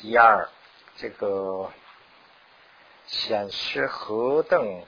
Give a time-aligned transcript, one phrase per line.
[0.00, 0.48] 第二，
[0.96, 1.72] 这个
[3.06, 4.84] 显示何等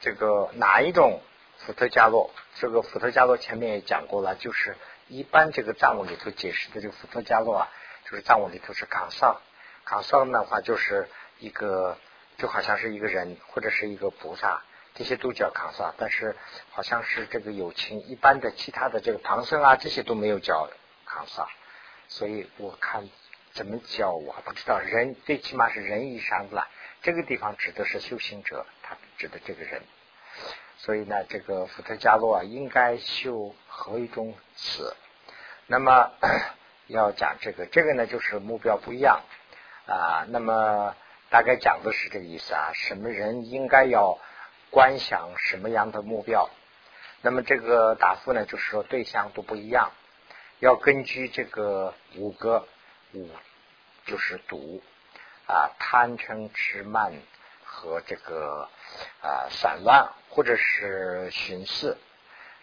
[0.00, 1.20] 这个哪一种
[1.58, 2.30] 伏特加洛？
[2.54, 7.68] 这个伏特加洛前面也讲过了，就是一般这个藏文里头解释的这个伏特加洛啊，
[8.06, 9.38] 就是藏文里头是卡萨，
[9.84, 11.10] 卡萨的话就是
[11.40, 11.98] 一个
[12.38, 14.62] 就好像是一个人或者是一个菩萨，
[14.94, 16.36] 这些都叫卡萨，但是
[16.70, 20.70] 好像是这个友情一般的其他的这个唐僧啊这些都没有叫
[21.04, 21.48] 卡萨，
[22.08, 23.10] 所以我看
[23.54, 26.68] 怎么教我还不知道，人最起码是人以上的了。
[27.02, 29.82] 这个地方指的是修行者，他指的这个人，
[30.78, 34.96] 所以呢，这个伏特加洛啊，应该修何一种词？
[35.68, 36.10] 那么
[36.88, 39.22] 要讲这个，这个呢，就是目标不一样
[39.86, 40.26] 啊。
[40.30, 40.96] 那么
[41.30, 44.18] 大概讲的是这个意思啊，什么人应该要
[44.70, 46.50] 观想什么样的目标？
[47.22, 49.92] 那么这个答复呢，就是说对象都不一样，
[50.58, 52.66] 要根据这个五个
[53.14, 53.30] 五，
[54.06, 54.82] 就是读。
[55.46, 57.12] 啊，贪嗔痴慢
[57.66, 58.66] 和这个
[59.20, 61.98] 啊散乱，或者是寻思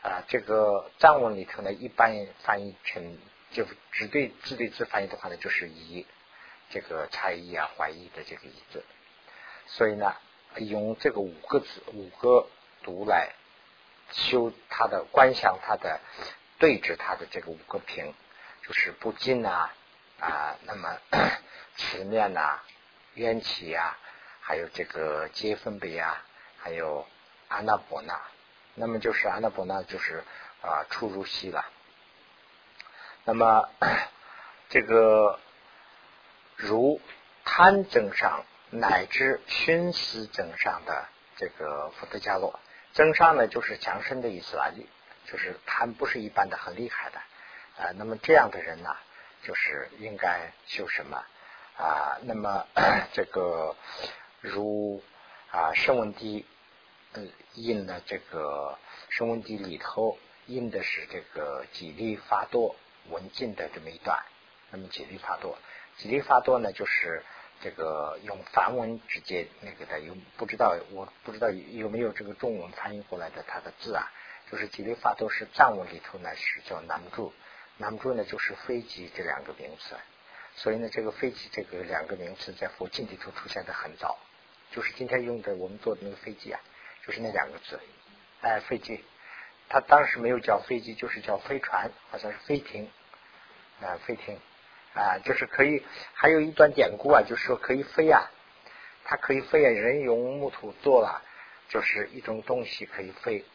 [0.02, 3.20] 啊，这个藏文里头呢，一般翻译成
[3.52, 6.08] 就只对字对字翻译的话呢，就是以
[6.72, 8.84] 这个猜疑啊、怀疑的这个意思。
[9.68, 10.16] 所以呢，
[10.56, 12.48] 用这个五个字、五个
[12.82, 13.36] 读来
[14.10, 16.00] 修他的观想，他的
[16.58, 18.12] 对峙他的这个五个平，
[18.64, 19.72] 就是不进啊
[20.22, 20.98] 啊，那么
[21.76, 22.60] 持面呐。
[23.14, 23.98] 缘起呀，
[24.40, 26.24] 还有这个皆分别呀，
[26.58, 27.06] 还有
[27.50, 28.18] 阿那波那，
[28.74, 30.24] 那么就是阿那波那就是
[30.62, 31.66] 啊出入息了。
[33.26, 33.70] 那么
[34.70, 35.42] 这个
[36.56, 37.02] 如
[37.44, 42.58] 贪增上乃至熏思增上的这个福德伽罗，
[42.94, 44.72] 增上呢就是强身的意思啊，
[45.26, 47.18] 就是贪不是一般的很厉害的
[47.78, 47.92] 啊。
[47.98, 48.96] 那么这样的人呢，
[49.44, 51.24] 就是应该修什么？
[51.78, 52.68] 啊，那么
[53.14, 53.76] 这个
[54.40, 55.02] 如
[55.52, 56.46] 啊，圣文帝
[57.56, 58.78] 印的这个
[59.10, 62.76] 圣文帝里头印的是这个几利发多
[63.10, 64.24] 文进的这么一段。
[64.70, 65.58] 那么几利发多，
[65.98, 67.24] 几利发多呢，就是
[67.62, 74.10] 这个用梵文直接那个的，有不知道我不知道有没有这个中文翻译过来的它的字啊？
[74.50, 77.34] 就是几利发多是藏文里头呢是叫南柱，
[77.82, 79.96] 南柱呢就是飞机这两个名词。
[80.54, 84.20] 所以呢，这个飞机这个两个名词在佛经里头出现的很早，
[84.70, 86.60] 就是今天用的我们做的那个飞机啊，
[87.08, 87.80] 就是那两个字，
[88.42, 89.02] 哎，飞机，
[89.70, 92.92] 它当时没有叫飞机，就是叫飞船，好像是飞艇，
[93.82, 94.38] 啊，飞艇，
[94.94, 95.82] 啊，就是可以，
[96.14, 98.30] 还有一段典故啊，就是说可以飞啊，
[99.06, 101.24] 它可以飞啊，人用木头做了，
[101.70, 103.46] 就是一种东西可以飞，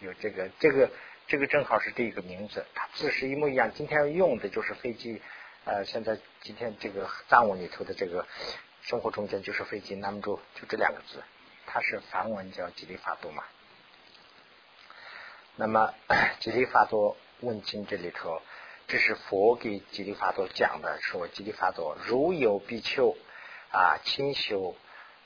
[0.00, 0.90] 有这个，这个，
[1.30, 5.22] 这个正好是这个名字，它字是一模一样，今天用的就是飞机。
[5.64, 8.26] 呃，现在今天这个藏文里头的这个
[8.82, 11.22] 生活中间就是飞机，那么就就这两个字，
[11.66, 13.44] 它是梵文叫吉利法多嘛。
[15.54, 15.94] 那么
[16.40, 18.42] 吉利法多问经这里头，
[18.88, 23.16] 这是佛给吉利法多讲的，说吉利法多如有比丘
[23.70, 24.74] 啊清修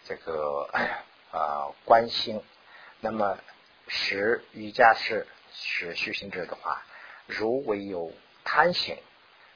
[0.04, 0.69] 这个
[1.31, 2.43] 啊观心，
[3.00, 3.38] 那么
[3.88, 6.82] 十瑜伽士是修行者的话，
[7.26, 8.12] 如果有
[8.44, 8.98] 贪行，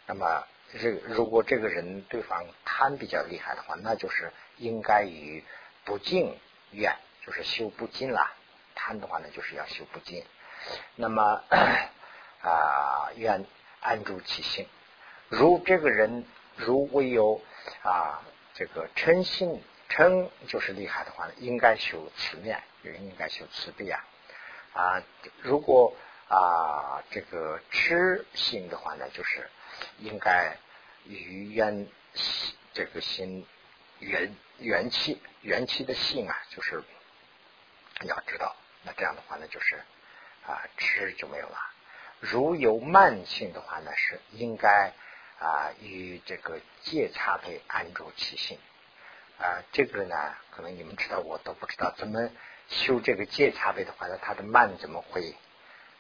[0.07, 0.45] 那么。
[0.79, 5.43] 这如果这个人对方贪比较厉害的话，那就是应该与
[5.87, 6.39] 不净
[6.73, 6.95] 愿，
[7.25, 8.35] 就是修不净啦。
[8.75, 10.23] 贪的话呢，就是要修不净。
[10.95, 11.43] 那么
[12.43, 13.47] 啊，愿
[13.81, 14.67] 安住其心。
[15.31, 16.27] 如这个人
[16.57, 17.41] 如果有
[17.83, 18.21] 啊
[18.53, 24.05] 这个嗔心嗔就是厉害的话呢，应该修慈面，也应该修慈悲啊。
[24.79, 25.03] 啊，
[25.43, 25.95] 如果
[26.29, 29.51] 啊这个痴心的话呢，就是。
[29.99, 30.57] 应该
[31.07, 31.87] 与元
[32.73, 33.47] 这个心
[34.01, 36.83] 元元气元气的性啊，就是
[38.03, 38.57] 要知道。
[38.83, 39.77] 那这样的话呢，就是
[40.45, 41.57] 啊，吃就没有了。
[42.19, 44.93] 如有慢性的话呢，是应该
[45.39, 48.59] 啊与这个戒差配安住其性
[49.39, 49.63] 啊。
[49.71, 52.31] 这个呢，可能你们知道，我都不知道怎么
[52.69, 55.35] 修这个戒差配的话呢，它的慢怎么会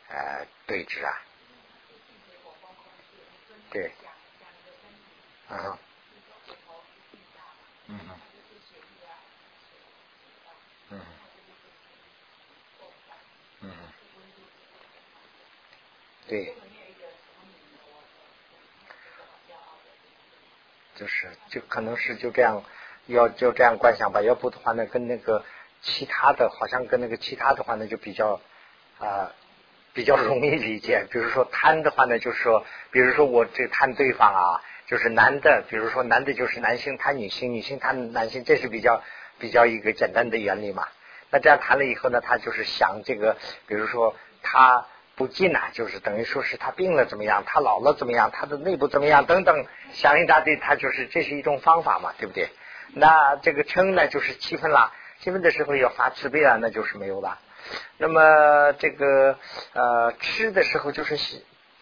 [0.09, 1.23] 呃对峙啊？
[3.71, 3.91] 对，
[5.49, 5.79] 啊，
[7.87, 8.01] 嗯，
[10.91, 11.01] 嗯。
[13.61, 13.71] 嗯，
[16.29, 16.55] 对，
[20.95, 22.63] 就是就可能是就这样，
[23.07, 25.45] 要就这样观想吧，要不的话呢，跟那个
[25.83, 28.41] 其他的好像跟那个其他的话呢，就比较
[28.99, 29.33] 啊。
[29.95, 39.03] 比较容易理解，比如说贪的话呢，就是说，比如说我这贪对方啊，就是男的，比如说男的就是男性贪女性，女性贪男性，这是比较
[39.41, 40.87] 比较一个简单的原理嘛。
[41.31, 43.37] 那这样谈了以后呢，他就是想这个，
[43.67, 44.87] 比如说他
[45.17, 52.51] 不进啊，就是等于说是他病了怎么样，他老了怎么样，他的内部怎么样等等，想一大堆，他就是这是一种方法嘛，对不对？
[52.95, 57.39] 那这个嗔呢，就是气愤啦，兴奋的时候要发慈悲啊，那就是没有了。
[57.99, 59.39] 那么这个
[59.73, 61.17] 呃吃的时候就是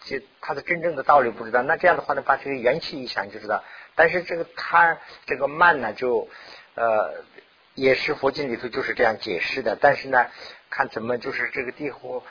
[0.05, 3.63] 这它的真正的道理不知道，那这样的话呢，把这个元气一想就知道。
[3.95, 6.27] 但是这个贪这个慢呢，就
[6.75, 7.23] 呃
[7.73, 9.77] 也是佛经里头就是这样解释的。
[9.79, 10.27] 但是呢，
[10.69, 12.23] 看怎么就是这个地火。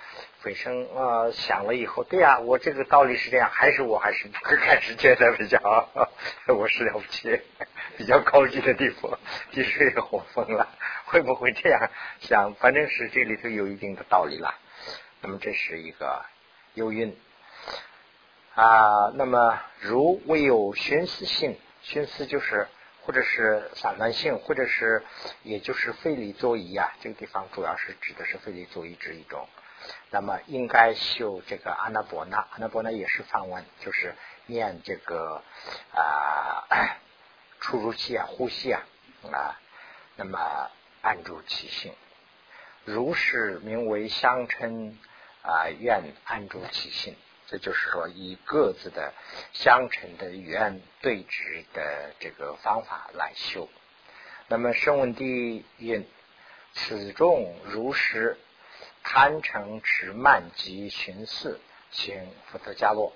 [0.43, 5.59] 本身啊想了以后，对呀，我这个道理是这样，还是我还是开始觉得比较
[6.55, 7.41] 我是了不起，
[7.97, 9.19] 比较高级的地方，
[9.53, 10.69] 地水火风了，
[11.07, 11.91] 会不会这样
[12.21, 12.55] 想？
[12.55, 14.55] 反正是这里头有一定的道理了。
[15.21, 16.25] 那么这是一个
[16.75, 17.17] 幽韵
[18.55, 19.11] 啊。
[19.15, 22.69] 那么如未有寻思性，寻思就是
[23.03, 25.03] 或者是散乱性，或者是
[25.43, 26.93] 也就是费力作揖啊。
[27.01, 29.49] 这个地方主要是指的是费力作揖这一种。
[30.11, 34.15] 那么应该修这个阿那波那，阿那波那也是梵文，就是
[34.47, 35.43] 念这个
[35.95, 36.65] 啊
[37.67, 38.81] 出入气啊，呼吸啊
[39.33, 39.59] 啊，
[40.15, 40.71] 那么
[41.03, 41.93] 按住其性，
[42.85, 44.97] 如是名为相称
[45.43, 47.17] 啊，愿按住其性，
[47.49, 49.13] 这就是说以各自的
[49.53, 53.69] 相称的愿对峙的这个方法来修。
[54.47, 56.07] 那么声闻地云：
[56.73, 58.39] 此众如是。
[59.09, 61.61] 贪嗔痴慢及寻思
[61.93, 63.13] 行福德加洛，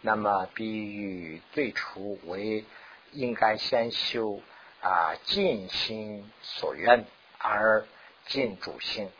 [0.00, 2.64] 那么比喻最初为
[3.12, 4.40] 应该先修
[4.80, 7.04] 啊尽心所愿
[7.38, 7.86] 而
[8.26, 9.10] 尽主心，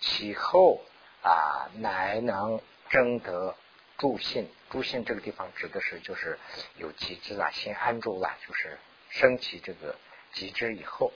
[0.00, 0.80] 其后
[1.22, 2.60] 啊乃能
[2.90, 3.54] 争得
[3.98, 4.48] 助信。
[4.70, 6.38] 助信这个地方指的是就是
[6.76, 8.78] 有极致啊，心安住了，就是
[9.10, 9.96] 升起这个
[10.32, 11.12] 极致以后，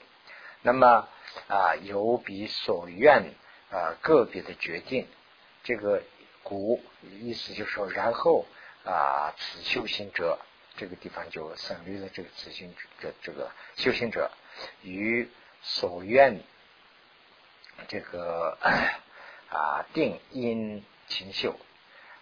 [0.61, 1.07] 那么
[1.47, 3.33] 啊有彼所愿。
[3.71, 5.07] 啊，个别的决定，
[5.63, 6.01] 这个
[6.41, 8.47] 古意思就是说，然后
[8.83, 10.39] 啊，此修行者
[10.79, 14.31] 这个地方就省略了这个此行者这个修行者
[14.81, 15.29] 与
[15.61, 16.39] 所愿
[17.89, 18.57] 这个
[19.49, 21.59] 啊定因勤修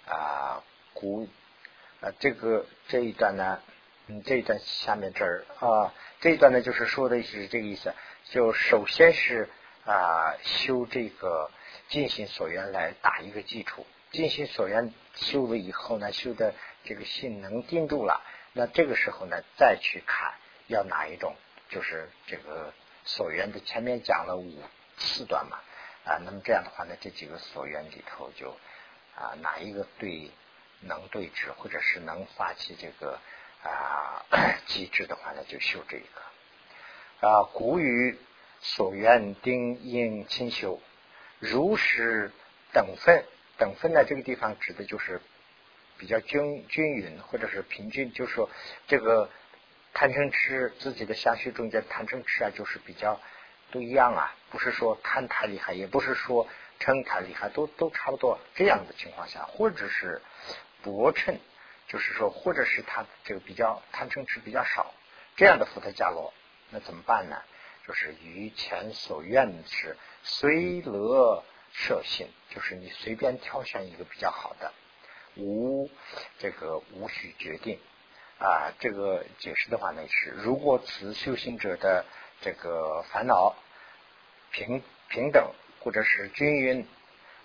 [0.07, 0.63] 啊
[0.94, 1.30] 古
[2.01, 3.62] 啊这个这一段呢，
[4.07, 7.94] 嗯这一段下面这儿啊这一段呢就是说的是这个意思，
[8.31, 9.48] 就首先是。
[9.89, 11.50] 啊，修这个
[11.88, 18.21] 尽心所愿来打一个基础，尽心所愿修了以后呢，修的这个心能定住了，
[18.57, 20.33] 那这个时候呢，再去看
[20.68, 21.36] 要哪一种，
[21.69, 22.74] 就是这个
[23.06, 24.63] 所缘的前面讲了五
[24.98, 25.59] 四段嘛，
[26.04, 28.57] 啊，那么这样的话呢，这几个所缘里头就
[29.15, 30.31] 啊哪一个对
[30.81, 33.19] 能对治，或者是能发起这个
[33.63, 34.25] 啊
[34.65, 38.19] 机制的话呢，就修这一个啊古语。
[38.59, 40.81] 所缘定应清修，
[41.38, 42.31] 如是
[42.74, 43.24] 等分
[43.59, 44.04] 等分呢？
[44.04, 45.21] 这个地方指的就是
[45.97, 48.49] 比较均均匀或者是平均，就是说
[48.88, 49.29] 这个
[49.94, 53.19] 贪嗔痴自己的相续中间贪嗔痴啊，就是比较
[53.71, 56.47] 都一样啊，不是说贪太厉害，也不是说
[56.79, 58.39] 嗔太厉害，都都差不多。
[58.55, 60.21] 这样的情况下，或者是
[60.83, 61.39] 薄称，
[61.88, 64.94] 就是说，或者是他这个比较贪嗔痴比较少，
[65.35, 66.33] 这样的福特伽罗，
[66.69, 67.41] 那怎么办呢？
[67.88, 74.73] 就是于前所愿是随乐摄心，就是你随便挑选一个比较好的，
[75.37, 75.89] 无
[76.39, 77.79] 这个无需决定
[78.39, 78.73] 啊。
[78.79, 82.06] 这个解释的话呢是，如果此修行者的
[82.41, 83.56] 这个烦恼
[84.51, 86.87] 平平等，或者是均匀，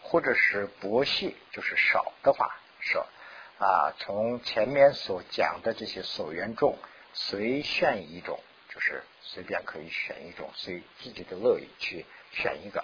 [0.01, 3.07] 或者是薄细，就是少的话，说
[3.59, 6.77] 啊，从前面所讲的这些所缘中
[7.13, 8.41] 随选一种。
[8.75, 12.83] 就是随便可以选一种，随自己的乐意去选一个。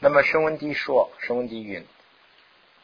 [0.00, 1.86] 那么声闻地说，声闻地云：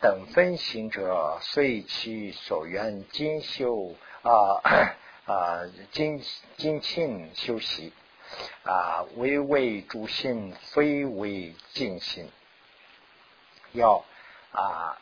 [0.07, 4.63] 等分行者，遂其所愿精修啊
[5.27, 6.23] 啊精
[6.57, 7.93] 精勤修习
[8.63, 12.31] 啊，唯为诸心，非为尽心。
[13.73, 14.05] 要
[14.53, 14.97] 啊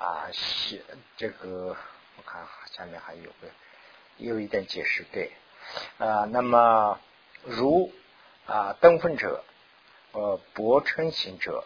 [0.00, 0.82] 啊写
[1.16, 1.76] 这个，
[2.16, 3.46] 我看下面还有个
[4.16, 5.30] 有一点解释，对。
[5.98, 6.98] 啊，那么
[7.44, 7.92] 如
[8.46, 9.44] 啊登分者，
[10.10, 11.64] 呃薄称行者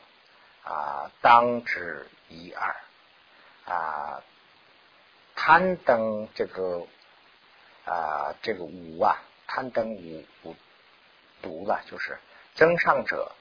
[0.70, 2.76] 啊，当之一二。
[3.66, 4.22] 啊，
[5.36, 6.86] 贪登这个
[7.84, 10.56] 啊这个五啊，贪登五五
[11.40, 12.18] 毒了，就是
[12.54, 13.32] 增上者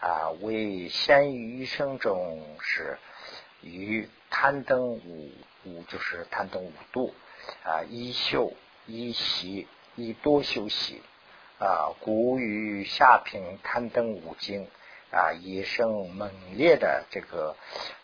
[0.00, 2.98] 啊，为先于一生中是
[3.60, 5.30] 于贪登五
[5.64, 7.14] 五，就是贪登五度
[7.64, 8.54] 啊一修
[8.86, 11.02] 一习一多修习
[11.58, 14.70] 啊，古语下品贪登五经
[15.10, 17.56] 啊，一生猛烈的这个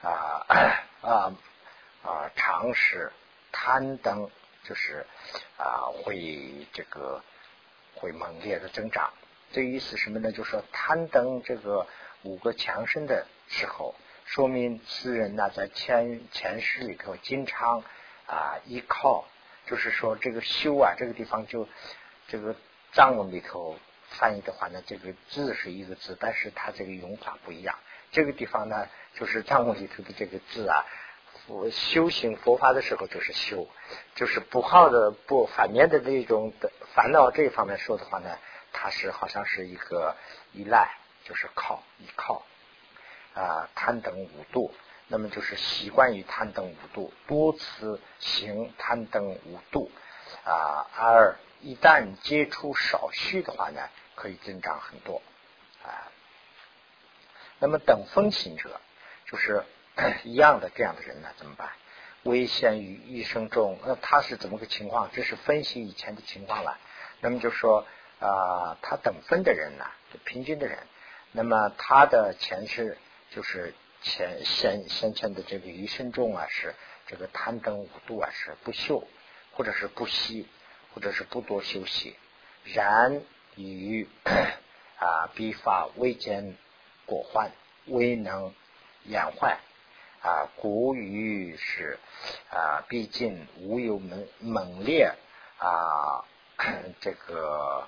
[0.02, 0.46] 啊
[1.00, 1.34] 啊
[2.02, 3.12] 啊常识
[3.50, 4.30] 贪灯，
[4.64, 5.06] 就是
[5.56, 7.22] 啊会这个
[7.94, 9.12] 会猛烈的增长。
[9.52, 10.32] 这意思什么呢？
[10.32, 11.86] 就是说贪灯这个
[12.22, 13.94] 五个强身的时候。
[14.24, 17.82] 说明此人呢，在前前世里头经常
[18.26, 19.26] 啊依靠，
[19.66, 21.68] 就是说这个修啊，这个地方就
[22.28, 22.54] 这个
[22.92, 23.76] 藏文里头
[24.12, 27.76] 翻译的话呢，这个字是一个字，但是它这个用法不一样。
[28.10, 30.84] 这个地方呢，就是藏文里头的这个字啊，
[31.46, 33.68] 佛修行佛法的时候就是修，
[34.14, 38.38] 就是不好的不反面的那种的烦恼这一方面说的话呢，
[38.72, 40.16] 它是好像是一个
[40.52, 40.90] 依赖，
[41.24, 42.44] 就是靠依靠。
[43.34, 44.74] 啊，贪等五度，
[45.08, 49.90] 那么就是习惯于贪等五度，多次行贪等五度
[50.44, 50.86] 啊。
[50.94, 53.88] 而一旦接触少许的话呢，
[54.22, 55.20] 可以增长很多
[55.82, 56.06] 啊。
[57.58, 58.80] 那么等风行者，
[59.26, 59.64] 就是
[60.22, 61.72] 一样的这样的人呢，怎么办？
[62.22, 65.10] 危险于一生中，那他是怎么个情况？
[65.12, 66.78] 这是分析以前的情况了。
[67.20, 67.84] 那么就说
[68.20, 69.84] 啊，他等分的人呢，
[70.24, 70.78] 平均的人，
[71.32, 72.96] 那么他的前世。
[73.34, 76.74] 就是前先先前的这个余生中啊，是
[77.06, 79.08] 这个贪灯五度啊，是不修，
[79.52, 80.46] 或者是不息，
[80.92, 82.14] 或者是不多休息。
[82.62, 83.22] 然
[83.56, 84.08] 与
[84.98, 86.56] 啊，必发未见
[87.06, 87.50] 果患，
[87.86, 88.54] 未能
[89.04, 89.58] 延坏
[90.22, 90.48] 啊。
[90.56, 91.98] 故于是
[92.50, 95.14] 啊，毕竟无有猛猛烈
[95.58, 96.24] 啊，
[97.00, 97.86] 这个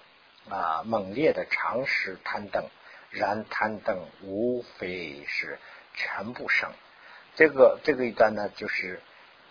[0.48, 2.68] 啊猛烈的常识贪等。
[3.10, 5.60] 然贪等无非是
[5.94, 6.72] 全部生，
[7.36, 9.00] 这个这个一段呢，就是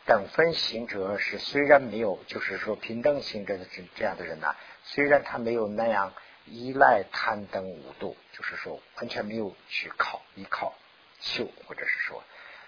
[0.05, 6.13] 等分行者是虽然没有，就是说平等行者的这这样的人呢，虽然他没有那样
[6.45, 10.73] 依赖贪等五度，就是说完全没有去靠依靠
[11.19, 12.23] 修，或者是说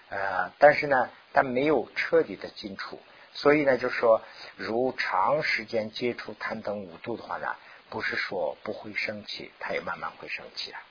[0.08, 3.00] 呃，但是呢，他没有彻底的进出，
[3.32, 4.22] 所以呢，就是说
[4.56, 7.54] 如长时间接触贪等五度的话呢。
[7.88, 10.82] 不是说不会生气，他也慢慢会生气啊。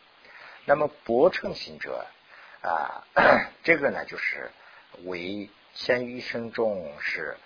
[0.64, 2.08] 那么薄乘行者
[2.62, 3.04] 啊，
[3.66, 4.50] 这个呢就是
[5.04, 7.38] 为先于一生中是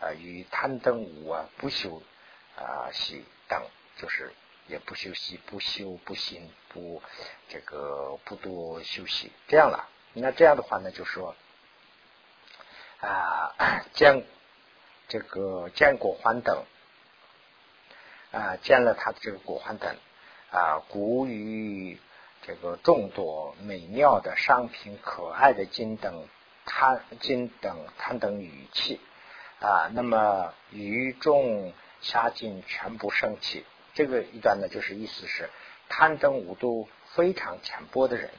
[0.00, 2.00] 啊与贪灯无啊不修
[2.56, 3.60] 啊息等，
[3.96, 4.32] 就是
[4.68, 7.02] 也不修息不修不行不
[7.48, 9.88] 这个不多休息这样了。
[10.12, 11.34] 那这样的话呢，就说
[13.00, 13.52] 啊
[13.94, 14.24] 见
[15.08, 16.64] 这个见过欢等。
[18.30, 19.96] 啊，见了他的这个果环等
[20.50, 21.98] 啊，古语
[22.42, 26.28] 这个众多美妙的商品、可爱的金等
[26.68, 29.00] 贪金等贪等语气
[29.60, 31.72] 啊，那么愚众
[32.02, 33.64] 下尽全部生气。
[33.94, 35.50] 这个一段呢，就是意思是
[35.88, 38.30] 贪等五度非常浅薄的人，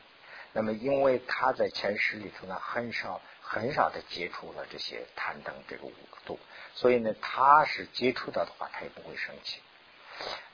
[0.53, 5.93] 那么因为他在前世里头呢，很少很少的接触了这些贪等这个五
[6.25, 6.39] 度，
[6.75, 9.59] 所以呢，他是接触到的话，他也不会生气。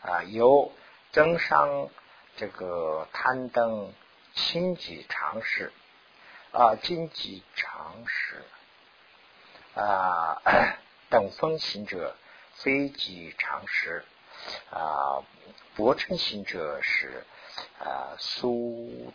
[0.02, 0.72] 啊，有
[1.12, 1.90] 增伤
[2.38, 3.94] 这个贪等
[4.34, 5.72] 轻己常识
[6.56, 8.42] 啊，经济常识
[9.76, 10.42] 啊，
[11.10, 12.16] 等风行者
[12.54, 14.06] 非己常识
[14.72, 15.22] 啊，
[15.76, 17.26] 薄称行者是
[17.80, 19.14] 啊，苏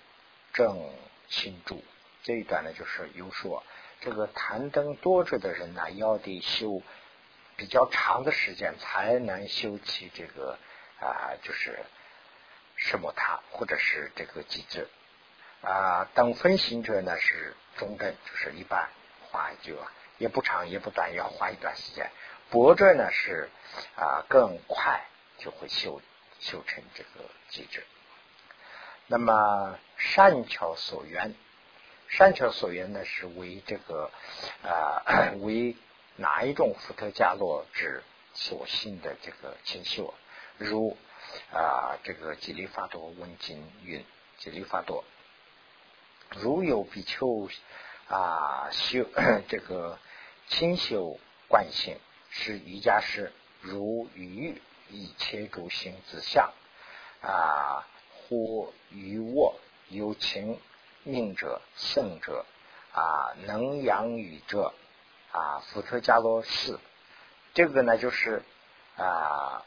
[0.53, 0.93] 正
[1.29, 1.83] 清注
[2.23, 3.65] 这一段呢，就是有说
[4.01, 6.83] 这个贪灯多着的人呢，要得修。
[7.57, 10.59] 比较长的时间才能修起这个
[10.99, 11.79] 啊，就是
[12.77, 14.89] 什么塔或者是这个机制
[15.63, 16.09] 啊。
[16.15, 18.89] 等分行者呢是中等，就是一般
[19.31, 19.77] 花就
[20.19, 22.11] 也不长也不短，要花一段时间。
[22.51, 23.49] 薄者呢是
[23.97, 25.05] 啊更快
[25.39, 26.01] 就会修
[26.39, 27.85] 修成这个机制。
[29.07, 31.35] 那么善巧所缘，
[32.09, 34.11] 善巧所缘呢是为这个
[34.63, 35.77] 啊为。
[36.17, 38.03] 哪一种福特加洛之
[38.35, 40.13] 所信的这个清修？
[40.59, 40.95] 如
[41.51, 44.05] 啊，这个吉利法多问经云：
[44.37, 45.03] 吉利法多，
[46.37, 47.49] 如有比丘
[48.09, 49.05] 啊修
[49.49, 49.99] 这个
[50.49, 51.19] 清修
[51.49, 51.97] 惯性，
[52.31, 56.53] 是瑜伽师如鱼一切诸行之相
[57.23, 57.87] 啊，
[58.29, 59.55] 或于卧
[59.89, 60.59] 有情
[61.03, 62.45] 命者圣者
[62.93, 64.73] 啊，能养语者。
[65.33, 66.81] 啊，福特加罗寺，
[67.55, 68.43] 这个呢就是
[68.97, 69.65] 啊，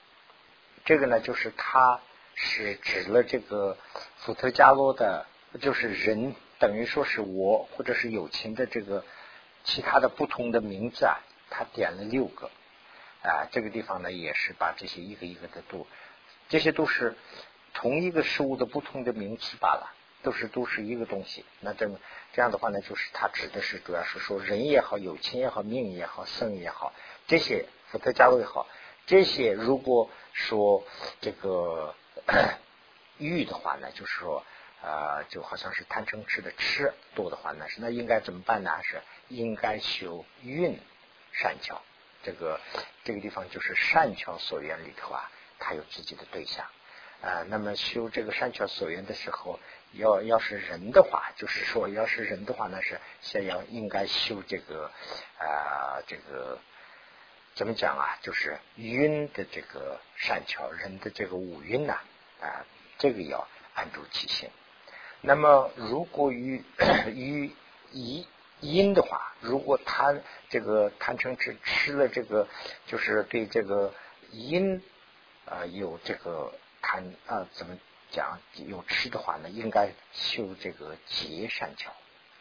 [0.84, 2.02] 这个呢就是他
[2.36, 3.78] 是指了这个
[4.18, 5.26] 伏特加罗的，
[5.62, 9.04] 就是人等于说是我或者是友情的这个
[9.66, 12.50] 其他的不同的名字啊，他点了六个
[13.22, 15.86] 啊，这个地方呢也是把这些一个一个的度，
[16.48, 17.18] 这些都是
[17.74, 21.44] 同一个事物的不同的名词罢了，都是都是一个东西。
[21.60, 22.00] 那这么
[22.32, 26.94] 这样的话呢，就是他指的是主要是说人也好，友情也好，命也好，生也好，
[27.28, 28.68] 这些福特加罗也好，
[29.06, 30.86] 这些如果说
[31.20, 31.94] 这个
[33.20, 34.46] 玉的话呢，就是说
[34.84, 38.70] 啊，就好像是贪嗔痴的痴多的话呢，是那应该怎么办呢？
[38.84, 40.78] 是应该修运
[41.32, 41.82] 善巧。
[42.22, 42.60] 这个
[43.04, 46.66] 这个地方就是善巧所缘里头啊，它有自己的对象
[47.22, 47.44] 啊。
[47.48, 49.60] 那么修这个善巧所缘的时候，
[49.94, 54.92] 要要是人的话，就是说要是人的话呢，是先要应该修这个
[55.38, 56.60] 啊，这个
[57.56, 58.18] 怎么讲啊？
[58.22, 62.00] 就是运的这个善巧，人的这个五晕呐
[62.42, 62.66] 啊，
[62.98, 64.50] 这个要按住其心。
[65.24, 66.64] 那么如果与
[67.16, 67.52] 与
[67.92, 68.28] 一。
[68.66, 72.48] 因的话，如果贪这个贪嗔痴吃了这个，
[72.88, 73.94] 就是对这个
[74.32, 74.82] 因
[75.46, 77.78] 啊有这个贪啊怎么
[78.10, 79.50] 讲有吃的话呢？
[79.50, 81.92] 应该修这个结善巧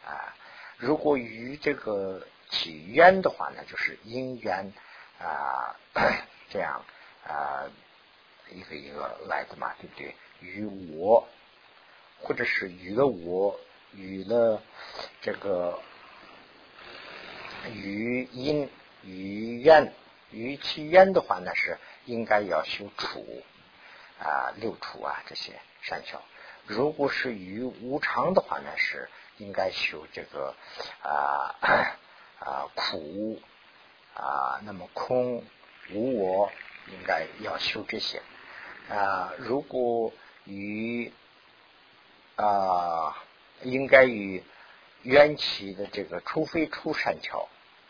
[0.06, 0.32] 啊。
[0.76, 4.72] 如果与这个起冤的话呢，就是因缘
[5.18, 5.74] 啊
[6.50, 6.84] 这样
[7.26, 7.66] 啊
[8.48, 10.14] 一个一个来的嘛，对不对？
[10.40, 11.26] 与我
[12.22, 13.58] 或者是与了我
[13.94, 14.62] 与了
[15.20, 15.80] 这个。
[17.72, 18.68] 与因
[19.04, 19.92] 于愿
[20.32, 23.24] 于其愿的话呢，是应该要修处
[24.18, 26.20] 啊六处啊这些善巧。
[26.66, 30.56] 如果是与无常的话呢，是应该修这个
[31.04, 31.54] 啊
[32.40, 33.40] 啊苦
[34.16, 35.44] 啊那么空
[35.92, 36.50] 无我，
[36.88, 38.22] 应该要修这些
[38.88, 39.32] 啊。
[39.38, 40.12] 如果
[40.46, 41.12] 与
[42.36, 43.16] 啊
[43.62, 44.42] 应该与
[45.02, 47.48] 缘起的这个，除非出善巧。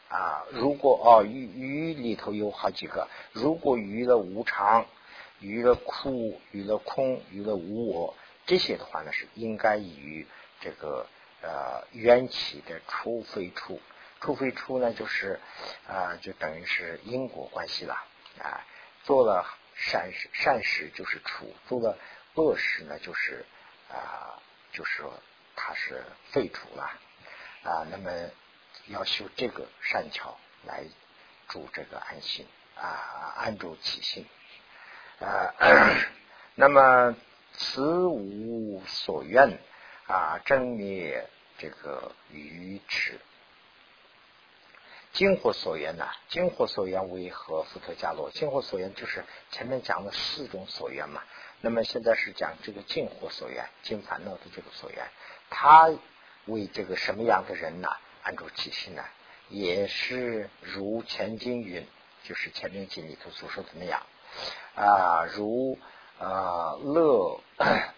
[0.08, 3.08] 啊，如果哦，鱼鱼里头有好几个。
[3.32, 4.84] 如果鱼的无常、
[5.40, 10.26] 鱼的苦、鱼的空、鱼的无我这些的话呢，是应该与
[10.60, 11.06] 这个
[11.40, 13.80] 呃缘起的除非出，
[14.20, 15.40] 除非出呢，就是
[15.88, 17.94] 啊，就等于是因果关系了
[18.38, 18.60] 啊。
[19.04, 21.96] 做了善事，善事就是除；做了
[22.34, 23.46] 恶事呢，就是
[23.92, 24.40] 啊，
[24.72, 25.12] 就是说
[25.54, 26.82] 它是废除了
[27.64, 27.86] 啊。
[27.90, 28.10] 那么。
[28.88, 30.84] 要修这个善巧来
[31.46, 34.26] 助这个安心啊，安住其心
[35.20, 35.54] 啊。
[36.56, 37.14] 那么
[37.52, 39.56] 此无所愿
[40.08, 41.28] 啊，正灭
[41.58, 43.20] 这个愚痴。
[45.12, 47.62] 金火所缘呐，金火所缘为何？
[47.62, 51.22] 福特加罗，金火所缘就是前面讲的四种所缘嘛。
[51.62, 55.06] 那么现在是讲这个净火所缘，净烦恼的这个所缘，
[55.48, 55.90] 他
[56.46, 57.88] 为这个什么样的人呢？
[58.24, 59.04] 安住其心呢，
[59.48, 61.86] 也是如前经云，
[62.24, 64.02] 就是前面经里头所说的那样
[64.74, 65.78] 啊，如
[66.18, 67.40] 啊乐，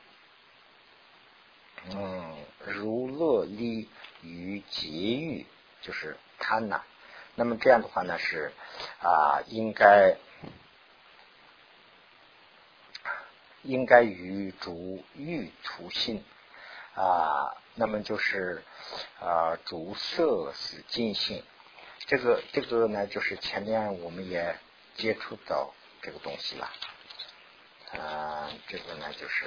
[1.91, 3.89] 嗯，如乐利
[4.23, 5.47] 于节欲，
[5.81, 6.83] 就是贪呐。
[7.35, 8.53] 那么这样的话呢，是
[9.03, 10.17] 啊，应该
[13.65, 16.25] 应该与主欲图性
[16.95, 17.57] 啊。
[17.75, 18.63] 那么就是
[19.21, 21.43] 啊，主色是尽性，
[22.07, 24.57] 这个这个呢，就是前面我们也
[24.95, 26.71] 接触到这个东西了，
[27.99, 29.47] 啊，这个呢就是。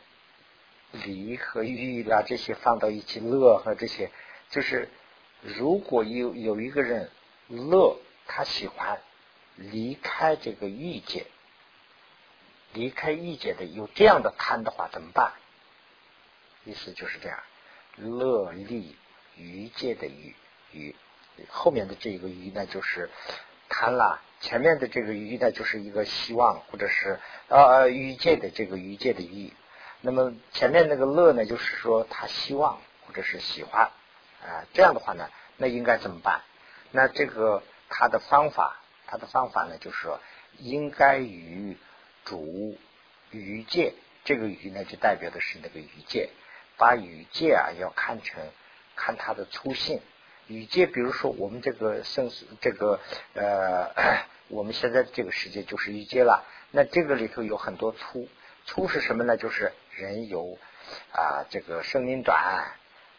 [0.91, 4.11] 离和欲啦这些放到一起，乐和这些，
[4.49, 4.89] 就是
[5.41, 7.09] 如果有有一个人
[7.47, 9.01] 乐，他喜欢
[9.55, 11.25] 离开这个欲界，
[12.73, 15.33] 离开欲界的有这样的贪的话怎么办？
[16.65, 17.39] 意思就是这样，
[17.97, 18.95] 乐利。
[19.37, 20.35] 愚界的愚
[20.73, 20.93] 愚，
[21.47, 23.09] 后面的这个愚呢，就是
[23.69, 29.53] 贪啦；前面的这个愚呢，就是一个希望，或者是呃愚界的这个愚界的愚。
[30.01, 33.91] 那么前面那个乐呢，就是说他希望或者是喜欢
[34.43, 36.41] 啊，这样的话呢，那应该怎么办？
[36.91, 40.19] 那这个他的方法，他的方法呢，就是说
[40.57, 41.77] 应该与
[42.25, 42.77] 主
[43.29, 43.93] 语界，
[44.25, 46.29] 这个语呢就代表的是那个语界，
[46.77, 48.43] 把语界啊要看成
[48.95, 50.01] 看它的粗性。
[50.47, 52.99] 语界，比如说我们这个生死，这个
[53.35, 56.43] 呃， 我们现在这个世界就是语界了。
[56.71, 58.27] 那这个里头有很多粗，
[58.65, 59.37] 粗是什么呢？
[59.37, 60.57] 就是人有
[61.11, 62.37] 啊，这个生命短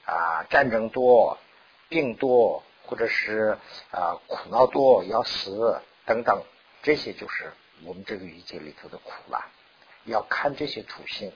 [0.04, 1.38] 啊，战争多，
[1.88, 3.58] 病多，或者是
[3.90, 6.42] 啊苦恼多，要死等等，
[6.82, 7.52] 这些就是
[7.84, 9.44] 我们这个语界里头的苦了。
[10.04, 11.32] 要看这些属性，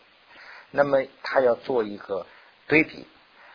[0.70, 2.26] 那么他要做一个
[2.66, 3.06] 对比，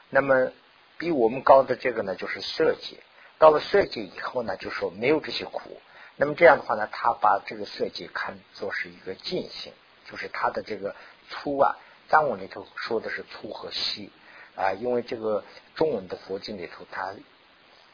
[0.10, 0.52] 那么。
[0.98, 2.98] 比我们高的这个呢，就是色界。
[3.40, 5.82] 到了色界以后呢，就说没有这些苦。
[6.16, 9.74] 那么这样的话呢，他把这个色界看作是一个尽性，
[10.06, 10.96] 就是他的这个
[11.32, 11.76] 粗啊，
[12.10, 14.12] 藏文里头说的是粗和细
[14.56, 17.16] 啊，因为这个中文的佛经里头，他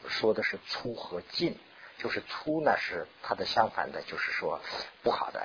[0.08, 1.58] 说的是粗和尽，
[1.96, 4.60] 就是粗呢是它的相反的，就是说
[5.02, 5.40] 不好的；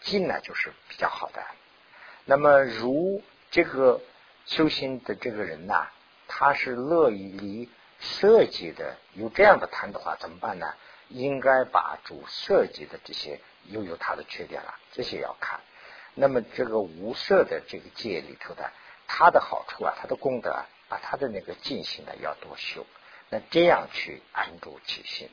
[0.00, 1.40] 尽呢就是比较好的。
[2.24, 4.00] 那么如这个
[4.46, 5.86] 修行的这个人呐。
[6.26, 10.74] 他是乐于离设计的，有这样的谈的话怎么办呢？
[11.10, 15.60] 应该把主设计的这些又有它的缺点了，这些要看。
[16.14, 18.70] 那么这个无色的这个界里头的，
[19.06, 22.86] 它的好处啊，它的功德啊，把它的那个进行呢要多修，
[23.30, 25.28] 那这样去安住其心。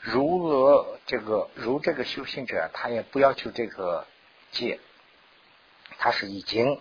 [0.00, 4.06] 如何这个如这个修行者，他也不要求这个
[4.50, 4.80] 戒，
[5.98, 6.80] 他是已经。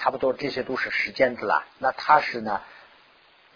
[0.00, 2.62] 差不多这些都是时间的了，那他是呢，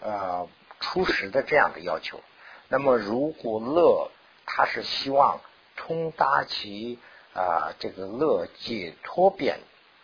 [0.01, 0.49] 呃，
[0.81, 2.21] 初始的这样的要求。
[2.67, 4.11] 那么如果乐，
[4.45, 5.39] 他是希望
[5.77, 6.99] 通达其
[7.33, 9.59] 啊这个乐解脱变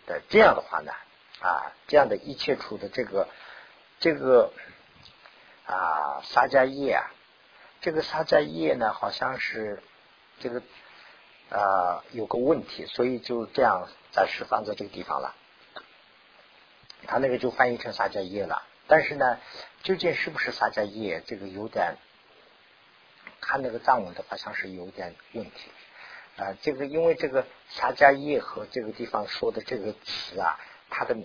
[0.07, 0.91] 的这样的话呢，
[1.41, 3.27] 啊这样的一切处的这个
[3.99, 4.51] 这个
[5.65, 7.11] 啊沙迦叶啊，
[7.81, 9.81] 这个沙迦叶呢好像是
[10.39, 10.61] 这个
[11.49, 15.35] 啊有个问题，所以就这样暂时放在这个地方了。
[17.07, 19.39] 他那个就翻译成撒迦叶了，但是呢，
[19.83, 21.95] 究竟是不是撒迦叶，这个有点，
[23.39, 25.71] 看那个藏文的好像是有点问题
[26.39, 26.57] 啊。
[26.61, 31.15] 这个因为这个撒迦叶和这个地方说的这个词啊，它的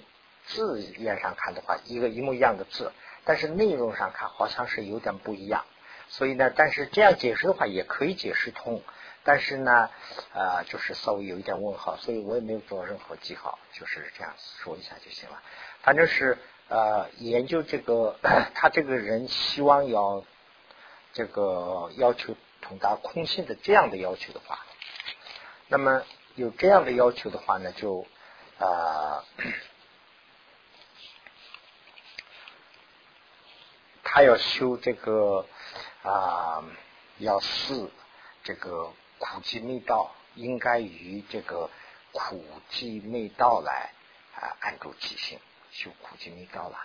[0.46, 2.92] 字面上看的话，一个一模一样的字，
[3.24, 5.64] 但是内容上看好像是有点不一样。
[6.08, 8.82] 所以呢，但是这样解释的话也可以解释通。
[9.26, 9.88] 但是呢，
[10.34, 15.42] 呃，就是稍微有一点问号，所以我也没有做任何记号，就是这样说一下就行了。
[15.80, 16.36] 反正是
[16.68, 18.18] 呃，研究这个，
[18.54, 20.22] 他这个人希望要
[21.14, 24.58] 这个要求通达空性的这样的要求的话，
[25.68, 26.02] 那么
[26.34, 28.06] 有这样的要求的话呢，就
[28.58, 29.24] 啊，
[34.02, 35.46] 他要修这个
[36.02, 36.64] 啊，
[37.18, 37.88] 要试
[38.42, 38.92] 这个。
[39.16, 41.70] 苦集灭道应该与这个
[42.12, 43.92] 苦集灭道来
[44.34, 45.38] 啊安住其心，
[45.70, 46.76] 修苦集灭道了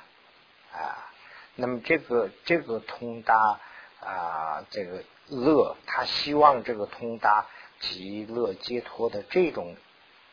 [0.71, 1.11] 啊。
[1.55, 3.59] 那么这个这个通达
[3.99, 7.47] 啊，这个乐，他希望这个通达
[7.79, 9.75] 极乐解脱的这种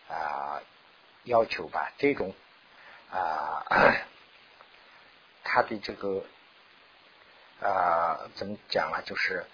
[0.09, 0.63] 啊
[1.25, 2.35] 要求吧，这种
[3.11, 3.65] 啊
[5.45, 6.25] 他的这个
[7.61, 9.45] 啊怎么讲啊，就是。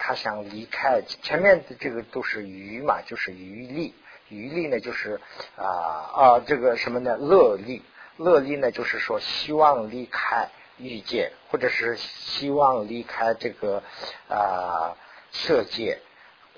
[0.00, 3.92] 他想离开前面的这个都是余嘛，就是余力，
[4.28, 5.20] 余力呢就是
[5.56, 7.16] 啊啊这个什么呢？
[7.16, 7.82] 乐力，
[8.16, 13.82] 乐力呢就是说希望离开欲界，或者是希望离开这个
[14.28, 14.96] 啊
[15.32, 16.00] 色界，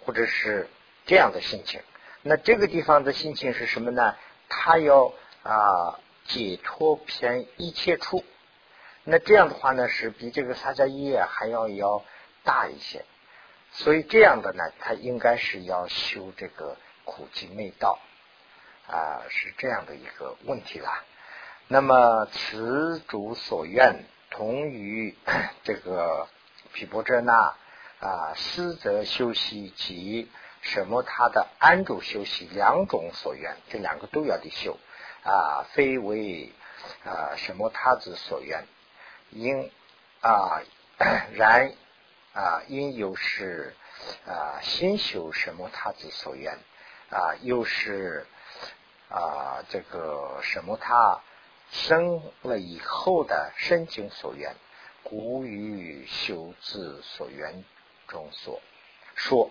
[0.05, 0.69] 或者是
[1.07, 1.81] 这样的心情。
[2.23, 4.17] 那这个地方的心情是什么呢？
[4.49, 8.25] 他要啊解脱偏一切处。
[9.05, 12.05] 那这样的话呢，是比这个撒迦耶还要要
[12.45, 13.05] 大一些。
[13.73, 17.99] 所以这样的呢，他应该是要修这个苦集灭道
[18.89, 21.05] 啊，是这样的一个问题啦。
[21.69, 25.17] 那么此主所愿同于
[25.65, 26.29] 这个
[26.73, 27.55] 毗婆遮那
[28.01, 34.79] 啊，师则修习及什么他的安住修习两种所愿，这两个都要得修
[35.23, 36.53] 啊，非为
[37.05, 38.67] 啊什么他之所愿，
[39.31, 39.71] 因
[40.21, 40.63] 啊
[41.33, 41.73] 然。
[42.33, 43.75] 啊，因又是
[44.25, 46.57] 啊，心修什么他之所愿
[47.11, 48.25] 啊，又是
[49.09, 51.21] 啊，这个什么他
[51.73, 54.55] 生了以后的深情所愿，
[55.03, 57.65] 故于修字所愿
[58.11, 58.61] 中所
[59.15, 59.51] 说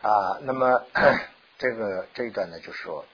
[0.00, 0.86] 啊，那么
[1.58, 3.04] 这个这一段呢，就说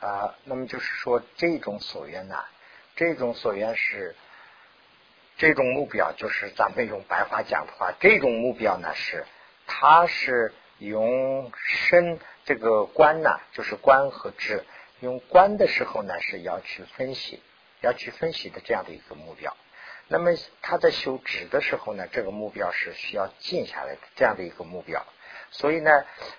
[0.00, 2.42] 啊，那么就是说这种所愿呢，
[2.96, 4.16] 这种所愿是
[5.36, 9.26] 这种目标，就是咱们用白话讲的话，这种目标呢是，
[9.66, 14.64] 它是用身这个观呢，就是观和智。
[15.02, 17.42] 用观的时候呢是要去分析，
[17.82, 19.54] 要去分析的这样的一个目标。
[20.08, 20.30] 那么
[20.62, 25.04] 他在修止的时候呢，这个目标是需要静下来的这样的一个目标。
[25.50, 25.90] 所以呢，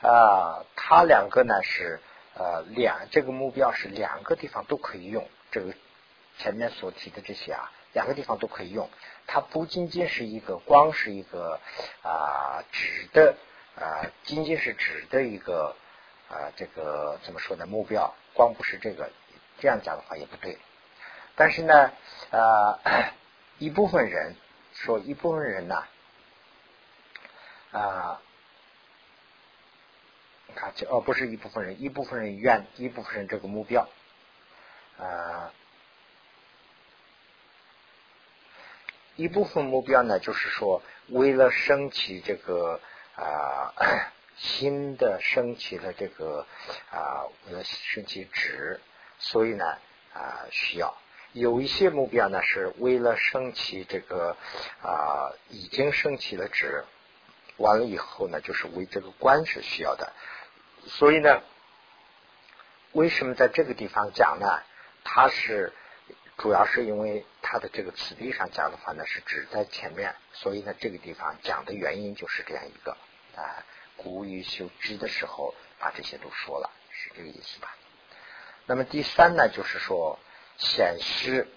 [0.02, 2.00] 啊，他两个呢是。
[2.36, 5.72] 呃，两这个目标是两个地方都可以用，这个
[6.40, 8.90] 前面所提的这些啊，两个地方都可以用。
[9.28, 11.60] 它不仅仅是一个光是一个
[12.02, 13.36] 啊指的
[13.76, 15.76] 啊，仅仅是指的一个
[16.34, 17.66] 啊这个怎么说呢？
[17.66, 19.10] 目标光不是这个，
[19.60, 20.58] 这样讲的话也不对。
[21.36, 21.92] 但是呢，
[22.32, 22.80] 啊，
[23.60, 24.36] 一部分人
[24.74, 25.84] 说一部分人呢，
[27.72, 28.20] 啊。
[30.56, 33.90] 看，这哦，不是一部分人，一部分人愿，一部分人这个目标，
[35.00, 35.52] 啊，
[39.16, 42.80] 一部分目标呢，就是说，为了升起这个
[43.16, 43.74] 啊
[44.44, 46.46] 新的升起了这个
[46.92, 48.82] 啊，为了升起值，
[49.18, 49.66] 所以呢
[50.14, 50.98] 啊需要
[51.32, 54.36] 有一些目标呢，是为了升起这个
[54.82, 56.84] 啊已经升起了值，
[57.56, 60.12] 完了以后呢，就是为这个官是需要的。
[60.88, 61.42] 所以呢，
[62.92, 64.62] 为什么在这个地方讲呢？
[65.06, 65.72] 它是
[66.38, 72.98] 主要是因为它的这个词地上讲的话呢，是指在前面，所以呢，这个地方讲的原因就是这样一个
[73.38, 73.64] 啊。
[74.04, 77.76] 古语修知的时候，把这些都说了，是这个意思吧？
[78.66, 80.20] 那么第三呢，就是说
[80.58, 81.48] 显示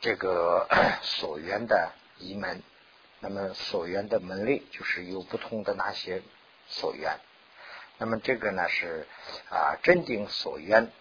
[0.00, 0.68] 这个
[1.02, 2.62] 所缘的疑门。
[3.20, 6.20] 那么所缘的门类，就是有不同的那些
[6.68, 7.18] 所缘。
[7.96, 9.06] 那么这个呢是
[9.48, 10.92] 啊，真定所缘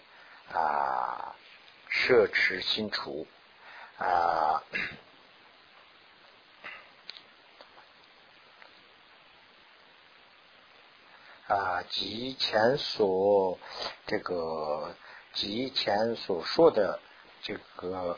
[0.54, 1.36] 啊，
[1.90, 3.28] 摄持心除
[3.98, 4.64] 啊
[11.54, 13.60] 啊，及前所
[14.08, 14.96] 这个
[15.34, 17.00] 及前所说的
[17.42, 18.18] 这个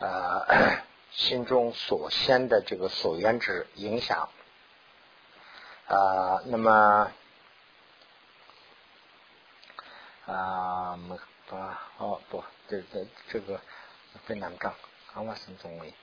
[0.00, 0.46] 啊，
[1.12, 4.28] 心中所先的这个所缘之影响
[5.88, 7.12] 啊，那么。
[10.26, 11.54] 啊，没不
[11.98, 13.60] 哦不，这这这个
[14.24, 14.74] 非难讲，
[15.14, 15.94] 讲话是中为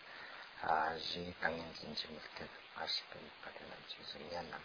[0.62, 4.62] 啊，是当年进去没得，还是跟不得了，就是越南，啊，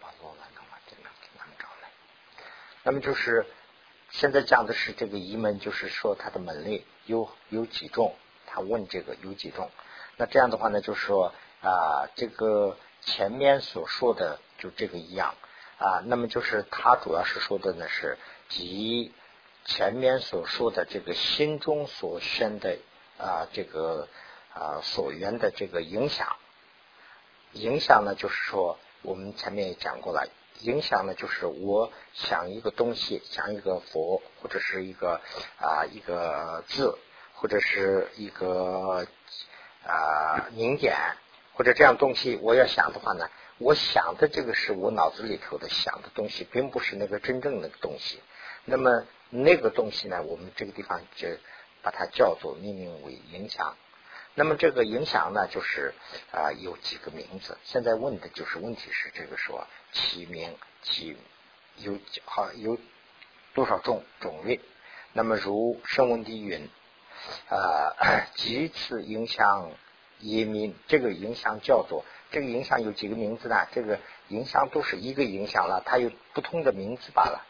[0.00, 1.88] 把罗兰的话真难难讲了。
[2.82, 3.46] 那么就是
[4.10, 8.14] 现在讲的是这个疑门，就是说它的门类有有几种，
[8.46, 9.70] 他问这个有几种。
[10.16, 15.34] 那这样的话呢，就是说啊，这个前面所说的就这个一样
[15.78, 18.18] 啊，那么就是他主要是说的呢是。
[18.46, 19.10] 及
[19.64, 22.76] 前面所说的这个心中所生的
[23.18, 24.06] 啊，这个
[24.52, 26.36] 啊所缘的这个影响，
[27.52, 30.26] 影响呢，就是说我们前面也讲过了，
[30.60, 35.20] 影响呢，就是我想一个东西，想一个佛或者是一个
[35.60, 36.98] 啊一个字，
[37.34, 39.06] 或者是一个
[39.86, 40.96] 啊名点，
[41.52, 48.20] 或者这样东西，我要想的话呢，我想的这个是我脑子里头的想的东西，并不是那个真正的东西。
[48.64, 50.22] 那么那个东西呢？
[50.22, 51.28] 我们这个地方就
[51.82, 53.76] 把它叫做命名为影响。
[54.34, 55.94] 那么这个影响呢，就是
[56.32, 57.56] 啊有几个名字。
[57.64, 61.16] 现在问的就是问题是这个说其名其
[61.76, 62.76] 有好有
[63.54, 64.60] 多少种种类？
[65.12, 66.68] 那么如声闻地云
[67.48, 69.70] 啊， 几次影响
[70.18, 73.68] 一名，这个影响叫做这个影响有几个名字呢？
[73.72, 77.46] 这个影响都是一个影响了，它有不同的名字罢了。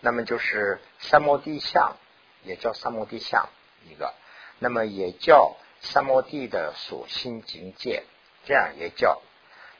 [0.00, 1.96] 那么就是三摩地相，
[2.44, 3.48] 也叫三摩地相
[3.88, 4.14] 一个，
[4.58, 8.04] 那么也叫三摩地的所心境界，
[8.44, 9.20] 这样也叫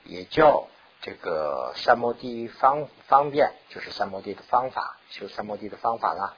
[0.05, 0.69] 也叫
[1.03, 6.37] 这个三摩地方方便，就是三摩地的方法，修三摩地的方法啦。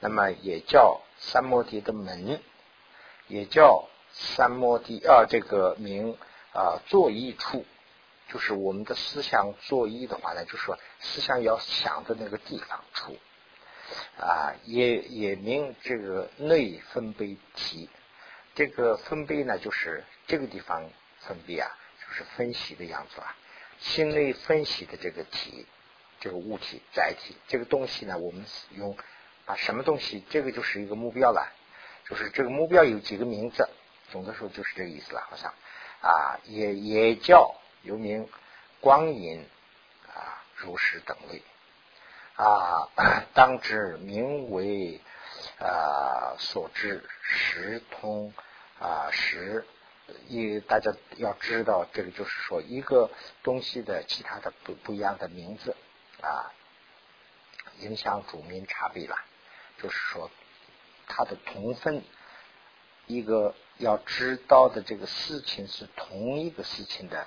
[0.00, 2.40] 那么也叫三摩地的门，
[3.28, 6.16] 也叫三摩地啊，这个名
[6.52, 7.64] 啊作意处。
[8.28, 13.16] 就是我们的思想作意的话呢，就是说思想要想的那个地方出
[14.18, 17.90] 啊，也也名这个内分贝体。
[18.54, 20.88] 这个分贝呢，就是这个地方
[21.20, 21.70] 分贝啊，
[22.06, 23.36] 就是分析的样子啊。
[23.78, 25.66] 心内分析的这个体，
[26.20, 28.96] 这个物体载体，这个东西呢，我们用
[29.46, 30.22] 啊什么东西？
[30.30, 31.52] 这个就是一个目标了，
[32.08, 33.68] 就是这个目标有几个名字，
[34.10, 35.52] 总的说就是这个意思了，好像
[36.00, 37.56] 啊，也也叫。
[37.84, 38.28] 有名
[38.78, 39.44] 光阴
[40.06, 41.42] 啊，如是等类
[42.36, 42.88] 啊，
[43.34, 45.00] 当知名为
[45.62, 48.32] 啊所知时通
[48.78, 49.64] 啊时，
[50.28, 53.10] 一大家要知道，这个就是说一个
[53.42, 55.76] 东西的其他的不不一样的名字
[56.20, 56.52] 啊，
[57.78, 59.16] 影响主名差别了，
[59.80, 60.30] 就是说
[61.06, 62.02] 它的同分，
[63.06, 67.26] 一个要知道的这个事情是同一个事情的，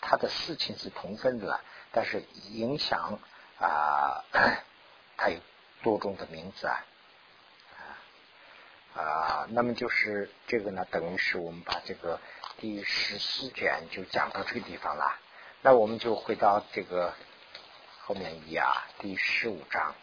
[0.00, 3.18] 它的事情是同分的，但是影响。
[3.58, 4.24] 啊，
[5.16, 5.38] 它有
[5.84, 6.84] 多种的名字啊，
[8.94, 12.20] 啊，那么就是这个呢，等于是我们把这个
[12.58, 15.18] 第十四卷就讲到这个地方了。
[15.62, 17.14] 那我们就回到这个
[18.00, 19.94] 后面一啊，第十五章。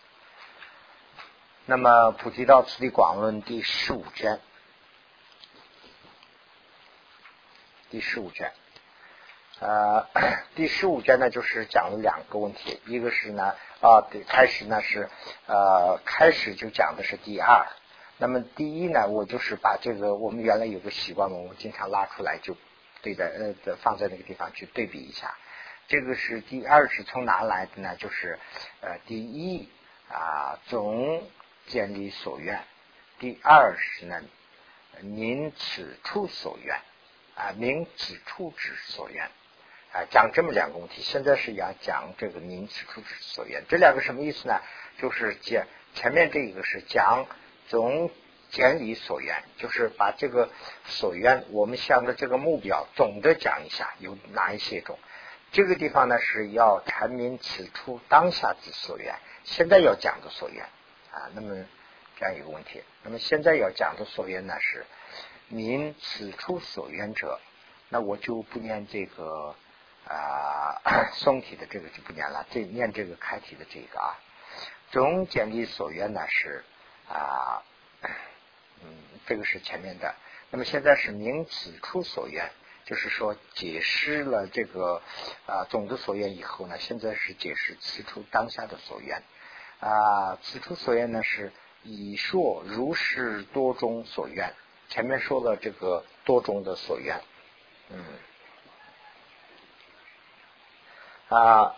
[1.66, 4.40] 那么《普提道次第广论》第十五卷，
[7.92, 8.52] 第十五卷。
[9.60, 10.08] 呃，
[10.56, 15.10] 第十五卷呢，就是讲了两个问题，一个是呢，啊，开始呢是
[15.46, 17.68] 呃，开始就讲的是第二。
[18.22, 22.56] 那么第一呢，我就是把这个我们原来有个习惯嘛，我们经常拉出来就
[23.02, 23.26] 对在
[23.66, 25.34] 呃放在那个地方去对比一下。
[25.88, 27.96] 这个是第二是从哪来的呢？
[27.96, 28.38] 就是
[28.82, 29.70] 呃，第一
[30.10, 31.24] 啊，总
[31.68, 32.60] 建立所愿；
[33.20, 34.22] 第二是呢，
[35.00, 36.76] 您此处所愿
[37.36, 39.24] 啊，明此处之所愿。
[39.94, 44.62] 啊，讲这么两个问题，现在是要讲这个名此处之所愿，这两个什么意思呢？
[45.00, 47.26] 就是讲前面这一个是讲
[47.70, 48.12] 总
[48.50, 50.50] 简理所愿，就是把这个
[50.84, 55.00] 所愿，我们想的这个目标总的讲一下有哪一些种。
[55.54, 60.66] 这个地方呢是要阐明此处当下之所愿，现在要讲的所愿
[61.12, 61.32] 啊。
[61.34, 61.56] 那么
[62.18, 64.86] 这样一个问题，那么现在要讲的所愿呢是
[65.48, 67.40] 明此处所愿者，
[67.88, 69.56] 那我就不念这个。
[70.08, 70.82] 啊，
[71.14, 74.18] 松体的这个就不念了，这念这个开题的这个啊。
[74.90, 76.64] 总简历所愿呢是
[77.10, 77.64] 啊，
[78.84, 78.90] 嗯，
[79.26, 80.16] 这个是前面的。
[80.52, 82.52] 那么现在是明此处所愿，
[82.86, 85.02] 就是说解释了这个
[85.46, 89.22] 啊总的所愿以后呢，现在是解释此处当下的所愿
[89.80, 90.38] 啊。
[90.42, 91.52] 此处所愿呢是
[91.84, 94.54] 以说如是多种所愿，
[94.88, 97.22] 前面说了这个多种的所愿，
[97.90, 98.06] 嗯。
[101.30, 101.76] 啊，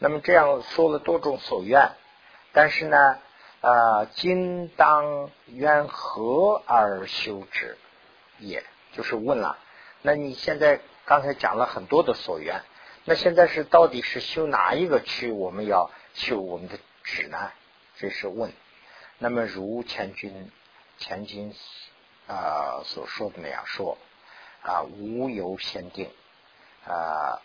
[0.00, 1.92] 那么这样说了多种所愿，
[2.52, 3.18] 但是呢，
[3.60, 7.78] 啊，今当愿何而修之？
[8.38, 9.56] 也就是问了，
[10.02, 12.62] 那你现在刚才讲了很多的所愿，
[13.04, 15.30] 那现在是到底是修哪一个去？
[15.30, 17.52] 我们要修我们的指呢？
[17.96, 18.52] 这是问。
[19.18, 20.50] 那么如前君
[20.98, 21.54] 前君。
[22.26, 23.98] 啊，所说的那样说
[24.62, 26.08] 啊，无由先定
[26.86, 27.42] 啊，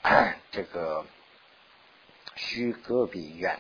[0.52, 1.04] 这个
[2.36, 3.60] 须个别愿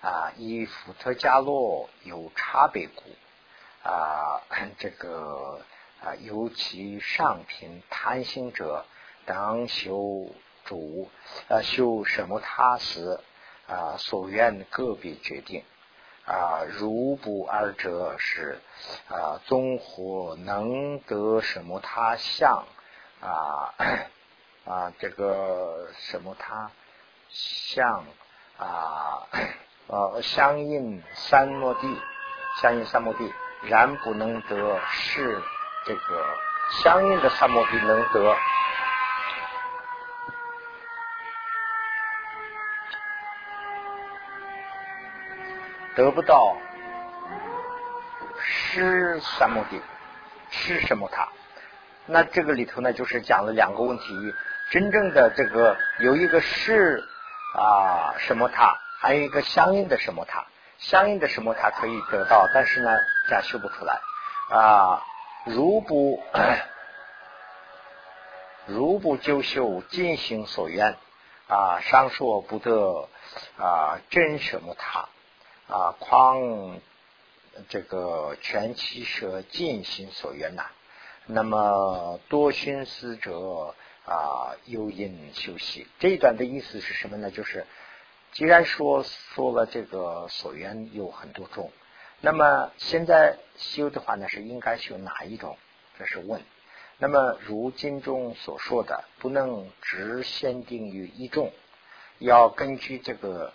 [0.00, 3.02] 啊，以福特加洛有差别故
[3.88, 4.42] 啊，
[4.78, 5.60] 这个
[6.02, 8.84] 啊，尤其上品贪心者，
[9.26, 10.30] 当修
[10.64, 11.10] 主
[11.48, 13.20] 啊，修什么他时
[13.68, 15.64] 啊，所愿个别决定。
[16.24, 18.60] 啊，如不二者是
[19.08, 22.64] 啊，综合能得什么他相
[23.20, 23.74] 啊
[24.64, 26.70] 啊，这个什么他
[27.32, 28.04] 相
[28.58, 29.26] 啊
[29.86, 31.98] 呃相应三摩地，
[32.60, 35.42] 相应三摩地，然不能得是
[35.86, 36.24] 这个
[36.82, 38.36] 相应的三摩地能得。
[45.94, 46.56] 得不到
[48.40, 49.80] 是三摩地，
[50.50, 51.28] 是什么他？
[52.06, 54.34] 那这个里头呢，就是讲了两个问题。
[54.70, 57.04] 真正的这个有一个是
[57.54, 60.46] 啊什么塔，还有一个相应的什么塔，
[60.78, 62.90] 相应的什么塔可以得到，但是呢，
[63.28, 64.00] 假修不出来
[64.50, 65.02] 啊。
[65.44, 66.22] 如不
[68.66, 70.96] 如不就修尽行所愿
[71.48, 73.08] 啊，上说不得
[73.58, 75.08] 啊真什么塔。
[75.68, 76.80] 啊，况
[77.70, 80.66] 这个全其舍尽心所愿呐。
[81.24, 83.74] 那么多寻思者
[84.04, 85.86] 啊，有因修习。
[85.98, 87.30] 这一段的意思是什么呢？
[87.30, 87.66] 就是
[88.32, 91.70] 既然说说了这个所缘有很多种，
[92.20, 95.56] 那么现在修的话呢，是应该修哪一种？
[95.98, 96.42] 这是问。
[96.98, 101.52] 那么如经中所说的，不能只限定于一种，
[102.18, 103.52] 要根据这个。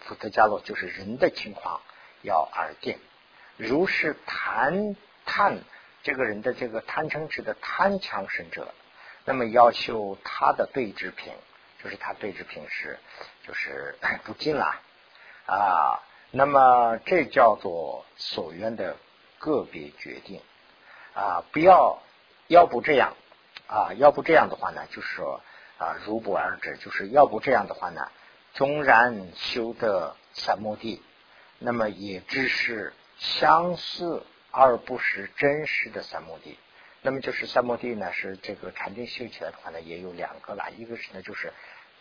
[0.00, 1.80] 福特加洛就是人的情况
[2.22, 2.96] 要而定，
[3.56, 4.94] 如是贪
[5.24, 5.58] 贪
[6.04, 8.72] 这个人的这个贪嗔痴的贪强盛者，
[9.26, 11.34] 那么要求他的对峙品，
[11.84, 12.98] 就是他对峙品是
[13.46, 14.80] 就是 不进了
[15.46, 16.00] 啊。
[16.30, 18.96] 那么这叫做所愿的
[19.38, 20.40] 个别决定
[21.14, 22.02] 啊，不要
[22.46, 23.14] 要不这样
[23.66, 25.40] 啊，要不这样的话呢，就是说
[25.78, 28.08] 啊，如不而止，就是要不这样的话呢，
[28.54, 31.02] 纵然修的三摩地，
[31.58, 36.58] 那么也只是相似而不是真实的三摩地。
[37.06, 40.70] 那么就是三摩地呢，是这个禅定修起来的话呢，也有两个啦。
[40.76, 41.52] 一个是呢，就是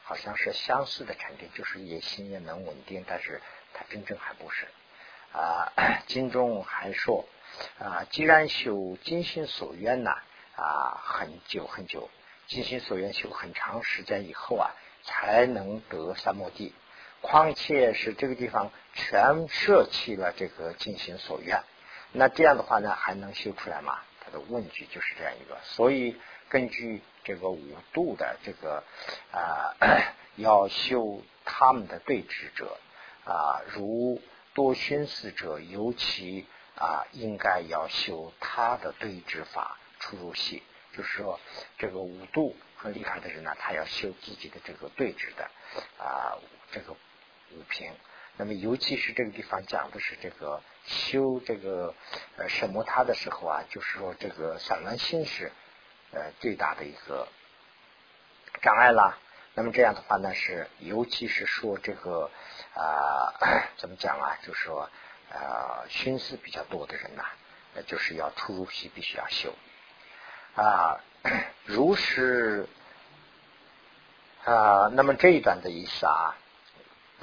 [0.01, 3.39] 好像是相似的禅定，就是也心也能稳定，但是
[3.75, 4.65] 它真正还不是
[5.31, 5.71] 啊。
[6.07, 7.23] 经中还说
[7.77, 10.09] 啊，既然修精心所愿呐
[10.55, 12.09] 啊，很久很久，
[12.47, 14.71] 精心所愿修很长时间以后啊，
[15.03, 16.73] 才能得三摩地。
[17.21, 21.61] 况且是这个地方全舍弃了这个精心所愿，
[22.11, 23.99] 那这样的话呢，还能修出来吗？
[24.39, 26.15] 问句就是这样一个，所以
[26.49, 28.83] 根据这个五度的这个
[29.31, 29.75] 啊，
[30.37, 32.77] 要修他们的对峙者
[33.25, 34.21] 啊，如
[34.53, 40.63] 多熏思者，尤其啊，应该要修他的对峙法出入系，
[40.95, 41.39] 就是说
[41.77, 45.49] 这个五度很厉害的人呢，他要修自己的这个对峙的
[45.97, 46.37] 啊，
[46.71, 47.91] 这个五平。
[48.37, 51.95] 那么，尤其是这个地方讲的是这个修这个
[52.37, 55.51] 呃什么他的时候啊，就是说这个散乱心是
[56.11, 57.27] 呃最大的一个
[58.61, 59.17] 障碍啦。
[59.55, 62.29] 那么这样的话呢，是尤其是说这个
[62.75, 63.33] 啊
[63.77, 64.89] 怎么讲啊，就是说
[65.31, 67.23] 啊心思比较多的人呐，
[67.87, 69.53] 就是要出入息必须要修
[70.55, 70.99] 啊。
[71.65, 72.67] 如是
[74.43, 76.35] 啊，那么这一段的意思啊。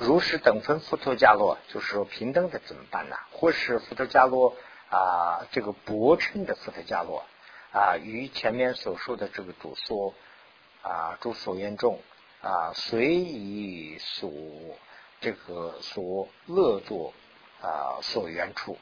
[0.04, 3.16] 如是等分佛陀伽罗，就是说平等的怎么办呢？
[3.30, 4.56] 或是佛陀伽罗
[4.90, 7.24] 啊，这个薄称的佛陀伽罗
[7.72, 10.12] 啊，与前面所说的这个主说
[10.82, 12.00] 啊，主所言众
[12.42, 14.32] 啊，随以所
[15.20, 17.14] 这个所乐作
[17.60, 18.76] 啊所缘处，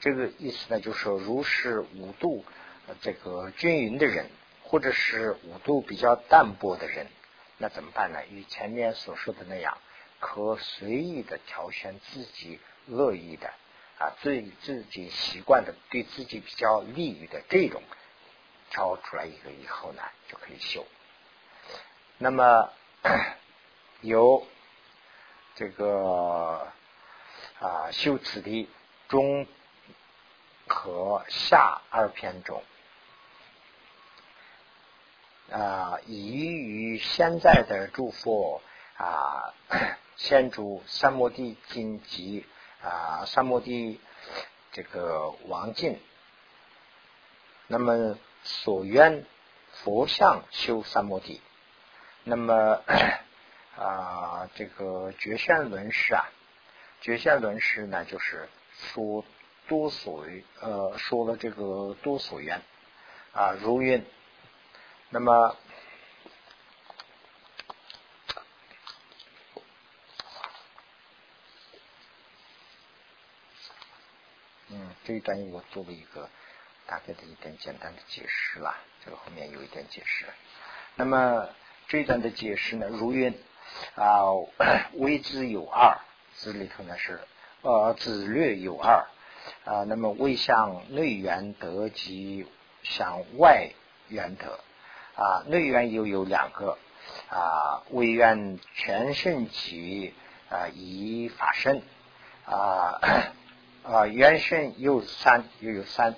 [0.00, 2.44] 这个意思呢，就是说，如是五度
[3.00, 4.26] 这个均匀的人，
[4.64, 7.06] 或者是五度比较淡薄的人，
[7.58, 8.18] 那怎么办呢？
[8.28, 9.78] 与前面所说的那样。
[10.26, 13.46] 可随意的挑选自己乐意的
[13.98, 17.82] 啊，对自己习惯的，对自己比较利于的这种
[18.70, 20.86] 挑出来一个以后呢，就可以修。
[22.16, 22.70] 那么
[24.00, 24.46] 由
[25.56, 26.72] 这个
[27.60, 28.70] 啊修此地
[29.08, 29.46] 中
[30.66, 32.64] 和下二篇中
[35.52, 38.62] 啊，以于现在的诸佛
[38.96, 39.52] 啊。
[40.16, 42.44] 先主三摩地经及
[42.82, 44.00] 啊，三摩地
[44.72, 46.00] 这个王进，
[47.66, 49.24] 那么所愿
[49.72, 51.40] 佛像修三摩地，
[52.22, 52.82] 那么
[53.76, 56.28] 啊，这个觉现论师啊，
[57.00, 59.24] 觉现论师呢，就是说
[59.66, 60.26] 多所
[60.60, 62.62] 呃说了这个多所愿
[63.32, 64.04] 啊如愿，
[65.10, 65.56] 那么。
[75.04, 76.30] 这一段我做了一个
[76.86, 78.74] 大概的一点简单的解释了，
[79.04, 80.24] 这个后面有一点解释。
[80.96, 81.48] 那么
[81.88, 83.38] 这一段的解释呢，如云
[83.96, 84.32] 啊，
[84.96, 85.98] 微之有二，
[86.34, 87.20] 字里头呢是
[87.60, 89.06] 呃子略有二
[89.66, 92.46] 啊，那么微向内缘得及
[92.82, 93.72] 向外
[94.08, 94.58] 缘得
[95.16, 96.78] 啊，内缘又有两个
[97.28, 100.14] 啊，微缘全盛起
[100.48, 101.82] 啊，以法身
[102.46, 103.00] 啊。
[103.84, 106.14] 啊，元神有三，又有三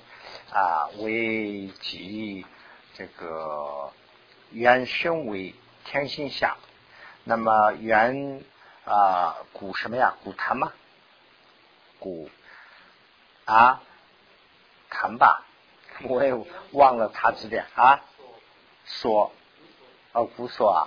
[0.52, 2.46] 啊，为即
[2.94, 3.92] 这个
[4.52, 5.52] 元神为
[5.84, 6.56] 天心下，
[7.24, 8.44] 那么元
[8.84, 10.14] 啊古什么呀？
[10.22, 10.72] 古坛吗？
[11.98, 12.30] 古
[13.46, 13.82] 啊
[14.88, 15.44] 坛吧，
[16.04, 16.32] 我也
[16.70, 18.00] 忘了他字典啊。
[18.84, 19.32] 说
[20.12, 20.86] 哦，古说啊，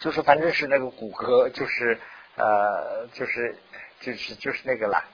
[0.00, 2.00] 就是反正是那个骨骼，就是
[2.36, 3.58] 呃，就是
[4.00, 5.04] 就是就是那个了。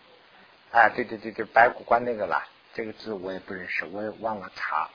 [0.73, 4.89] 啊，对对对对，白骨观那个啦，这个字我也不认识，我也忘了查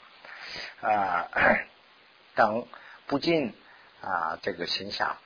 [0.81, 1.27] 啊。
[2.35, 2.65] 等
[3.07, 3.53] 不尽
[4.01, 5.17] 啊，这个形象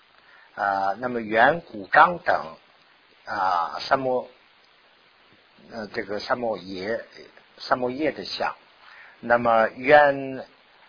[0.55, 2.55] 啊，那么圆骨章等
[3.25, 4.27] 啊，三摩
[5.71, 7.03] 呃，这个三摩耶
[7.57, 8.55] 三摩耶的像，
[9.19, 10.45] 那么圆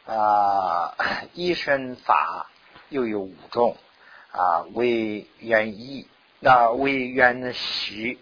[0.07, 0.95] 啊，
[1.35, 2.51] 一身法
[2.89, 3.77] 又有五种
[4.33, 6.09] 啊，为圆一，
[6.39, 8.19] 那为圆习。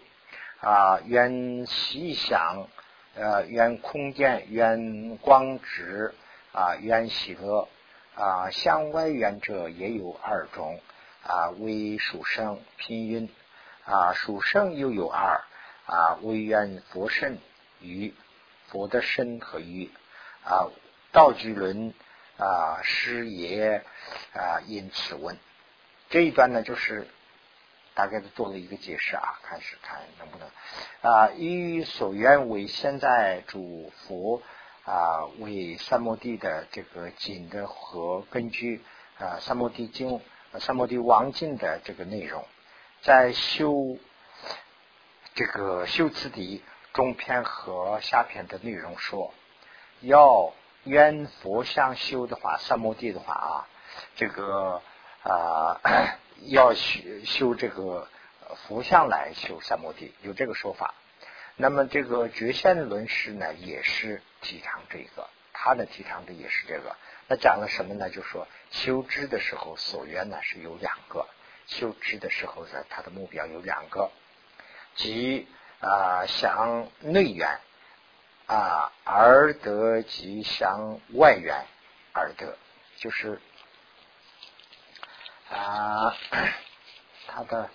[0.61, 2.67] 啊，原细想，
[3.15, 6.13] 呃，原空间，原光直，
[6.51, 7.67] 啊，原喜乐，
[8.15, 10.81] 啊，向外缘者也有二种
[11.23, 13.29] 啊，为属生拼音
[13.85, 15.41] 啊，属生又有二
[15.85, 17.37] 啊，为缘佛身
[17.79, 18.13] 与
[18.67, 19.89] 佛的身和与
[20.43, 20.67] 啊，
[21.13, 21.93] 道具论
[22.37, 23.83] 啊，师爷
[24.33, 25.37] 啊，因此问。
[26.09, 27.07] 这一段呢，就是
[27.99, 30.47] 大概的做了一个解释啊，看是看能不能
[31.01, 34.41] 啊，以所愿为现在主佛。
[34.85, 38.81] 啊，为三摩地的这个经的和根据
[39.19, 40.19] 啊，三摩地经、
[40.59, 42.43] 三摩地王经的这个内容，
[43.03, 43.97] 在修
[45.35, 49.31] 这个修辞底中篇和下篇的内容说，
[49.99, 50.53] 要
[50.85, 53.67] 愿佛像修的话，三摩地的话啊，
[54.15, 54.81] 这个
[55.21, 55.79] 啊
[56.45, 58.07] 要修修这个
[58.67, 60.93] 佛像来修三摩地，有这个说法。
[61.55, 66.95] 那么这个觉现论师呢，也是提倡这个，他呢提倡的也是这个。
[67.27, 68.09] 那讲了什么呢？
[68.09, 71.27] 就说修知的时候，所缘呢是有两个，
[71.67, 74.09] 修知的时候呢，他的目标有两个，
[74.95, 75.47] 即
[75.79, 77.59] 啊向内缘
[78.47, 81.65] 啊而得，即向外缘
[82.13, 82.57] 而得，
[82.95, 83.39] 就是
[85.49, 86.15] 啊
[87.27, 87.69] 他的。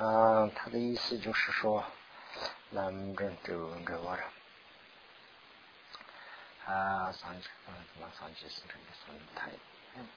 [0.00, 1.84] 嗯，他的意思就是说，
[2.72, 3.52] 咱们这这
[3.84, 4.30] 这玩意儿
[6.72, 9.50] 啊，上去嗯，怎么上去是这个生态？
[9.96, 10.08] 嗯，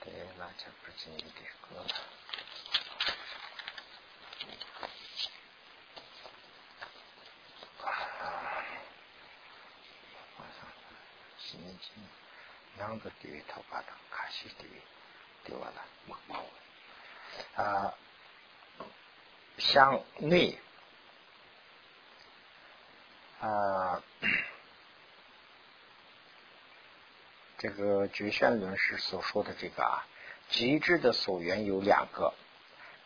[0.00, 1.28] 对，那就不经意的
[1.68, 1.86] 个。
[7.86, 7.88] 啊，
[10.38, 10.58] 晚上
[12.76, 14.82] 两个地位头发的卡西地位，
[15.44, 16.44] 对完了，没毛
[17.62, 17.94] 啊。
[19.58, 20.58] 向内
[23.40, 24.02] 啊，
[27.58, 30.06] 这个觉炫论师所说的这个啊，
[30.48, 32.32] 极致的所缘有两个，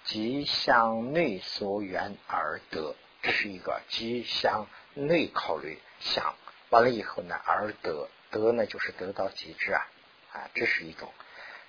[0.05, 6.37] 即向内所缘而得，这是一个；即向内考虑想
[6.71, 9.87] 完了以后呢，而得得呢，就是得到极致啊
[10.33, 11.11] 啊，这是一种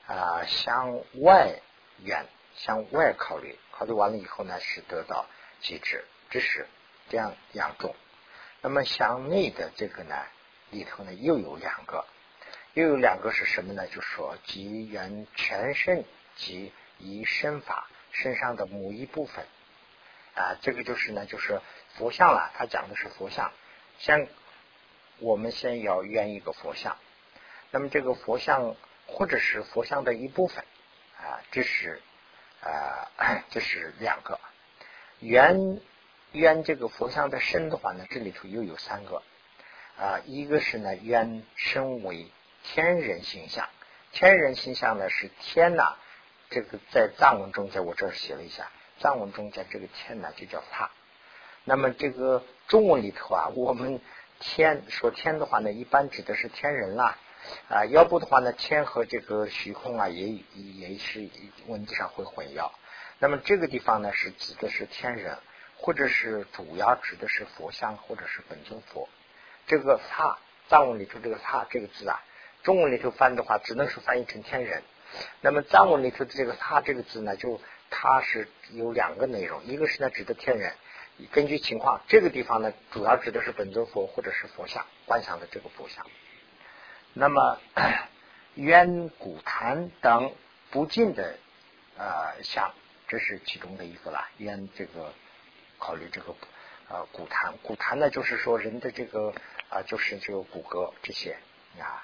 [0.08, 1.62] 啊，向外
[2.04, 2.26] 缘。
[2.58, 5.26] 向外考虑，考虑完了以后呢，是得到
[5.60, 6.70] 极致，这是
[7.10, 7.94] 这样两种。
[8.62, 10.16] 那么向内的这个呢，
[10.70, 12.06] 里头呢又有两个，
[12.74, 13.86] 又有两个是什么呢？
[13.88, 16.06] 就说即缘全身
[16.38, 19.46] 及一身法身上的某一部分
[20.36, 21.60] 啊，这个就是呢，就是
[21.98, 22.54] 佛像了。
[22.56, 23.52] 他讲的是佛像，
[24.00, 24.26] 像
[25.20, 26.98] 我们先要圆一个佛像，
[27.72, 28.76] 那么这个佛像
[29.08, 30.64] 或者是佛像的一部分
[31.18, 32.02] 啊，这是。
[32.62, 33.12] 啊，
[33.52, 34.40] 这是两个
[35.20, 35.80] 圆
[36.32, 39.22] 圆这个佛像的身的话呢，这里头又有三个
[40.00, 42.26] 啊，一个是呢圆身为
[42.64, 43.70] 天人形象，
[44.14, 45.96] 天人形象呢是天呐，
[46.50, 50.90] 这个在藏文中间我这儿写了一下，藏文中间这个天呢就叫他。
[51.66, 54.02] 那么这个中文里头啊，我们
[54.40, 57.18] 天说天的话呢，一般指的是天人啦。
[57.70, 61.30] 啊，要不的话呢，天和这个虚空啊，也也是
[61.68, 62.72] 文字上会混淆。
[63.20, 65.38] 那么这个地方呢，是指的是天人，
[65.78, 69.08] 或者是主要指的是佛像，或者是本尊佛。
[69.68, 70.38] 这个“刹”
[70.70, 72.24] 藏文里头这个“刹”这个字啊，
[72.64, 74.82] 中文里头翻的话，只能是翻译成天人。
[75.42, 77.62] 那么藏文里头的这个“刹”这个字呢，就
[77.92, 80.74] 它是有两个内容，一个是呢指的天人，
[81.32, 86.06] 根据情况，这个地方呢主要指的是本尊佛或者是佛像，观想的这个佛像。
[87.14, 87.58] 那么，
[88.56, 90.34] 远古坛等
[90.72, 91.38] 不尽的
[91.98, 92.74] 呃像，
[93.08, 94.30] 这是其中的一个啦。
[94.38, 95.14] 远这个
[95.80, 96.36] 考虑这个
[96.90, 99.34] 呃古坛，古坛呢就是说人的这个
[99.70, 101.38] 啊就是这个骨骼这些
[101.80, 102.04] 啊。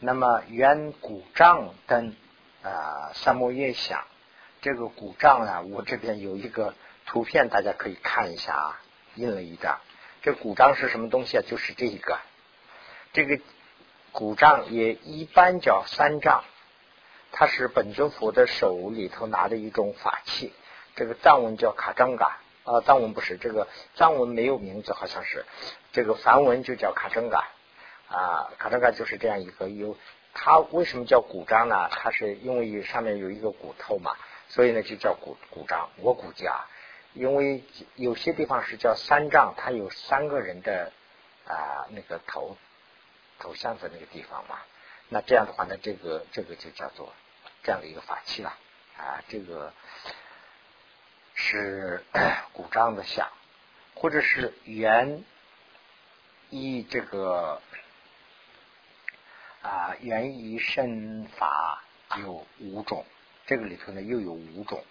[0.00, 2.16] 那么远古杖等
[2.64, 4.04] 啊三摩叶想，
[4.60, 6.74] 这个古杖呢，我这边有一个
[7.10, 8.80] 图片，大家可以看一下啊，
[9.16, 9.80] 印了一张。
[10.22, 11.42] 这古杖是什么东西啊？
[11.44, 12.20] 就是这一个，
[13.12, 13.40] 这个。
[14.12, 16.42] 古杖也一般叫三杖，
[17.30, 20.52] 它是本尊佛的手里头拿的一种法器。
[20.96, 25.46] 这个藏文叫卡章嘎啊，藏文不是这个藏文没有名字，好像是
[25.92, 27.46] 这个梵文就叫卡章嘎
[28.08, 29.96] 啊，卡章嘎就是这样一个有。
[30.34, 31.88] 它为什么叫古杖呢？
[31.92, 34.16] 它是因为上面有一个骨头嘛，
[34.48, 35.88] 所以呢就叫古古杖。
[35.98, 36.68] 我估计啊，
[37.14, 37.64] 因为
[37.96, 40.92] 有些地方是叫三丈，它有三个人的
[41.46, 42.56] 啊那个头。
[43.42, 44.58] 头像的那个地方嘛，
[45.08, 47.10] 那这样的话呢，这个这个就叫做
[47.62, 48.54] 这样的一个法器了
[48.98, 49.72] 啊，这个
[51.32, 52.04] 是
[52.52, 53.26] 古章的像，
[53.94, 55.24] 或者是原
[56.50, 57.62] 依这个
[59.62, 61.82] 啊原依身法
[62.18, 63.06] 有五种，
[63.46, 64.84] 这个里头呢又有五种。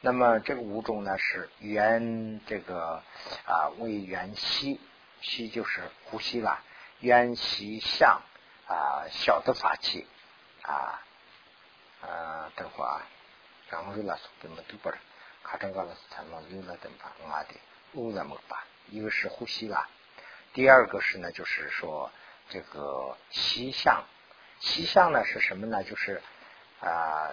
[0.00, 3.02] 那么这个五种呢是原这个
[3.46, 4.80] 啊为原息，
[5.20, 6.62] 息就是呼吸了，
[7.00, 8.22] 原息相
[8.68, 10.06] 啊小的法器
[10.62, 11.02] 啊。
[12.02, 13.02] 啊，等会啊，
[13.70, 14.96] 然后了怎么都不是，
[15.42, 17.54] 卡成个了是产了有了等法啊的，
[17.94, 18.64] 污染么吧？
[18.90, 19.88] 一个是呼吸啦，
[20.52, 22.12] 第二个是呢，就是说
[22.50, 24.04] 这个息相，
[24.60, 25.82] 息相呢是什么呢？
[25.82, 26.22] 就是
[26.80, 27.32] 啊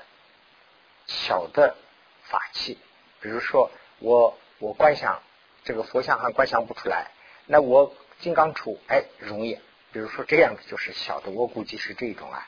[1.05, 1.75] 小的
[2.23, 2.77] 法器，
[3.21, 5.21] 比如说我我观想
[5.63, 7.11] 这个佛像还观想不出来，
[7.45, 9.59] 那我金刚杵哎容易，
[9.91, 12.47] 比如说这样子就是小的，我估计是这种啊，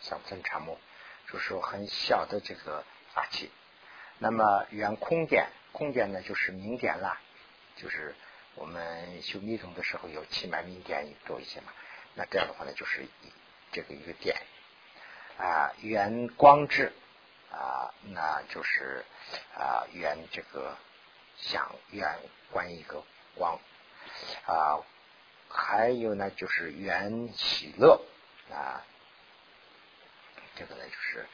[0.00, 0.78] 像增禅木。
[1.28, 3.50] 就是很小的这个法器，
[4.20, 7.20] 那么圆空点，空点呢就是明点啦，
[7.74, 8.14] 就是
[8.54, 11.72] 我们修密宗的时候有气脉明点多一些嘛，
[12.14, 13.08] 那这样的话呢就是
[13.72, 14.36] 这个一个点
[15.36, 16.92] 啊圆光质
[17.58, 19.02] 啊，那就是
[19.56, 20.76] 啊圆这个
[21.38, 22.18] 想圆
[22.50, 23.02] 观一个
[23.34, 23.58] 光
[24.46, 24.84] 啊，
[25.48, 28.04] 还有呢就是圆喜乐
[28.50, 28.84] 啊。
[30.54, 31.26] 这个呢，就是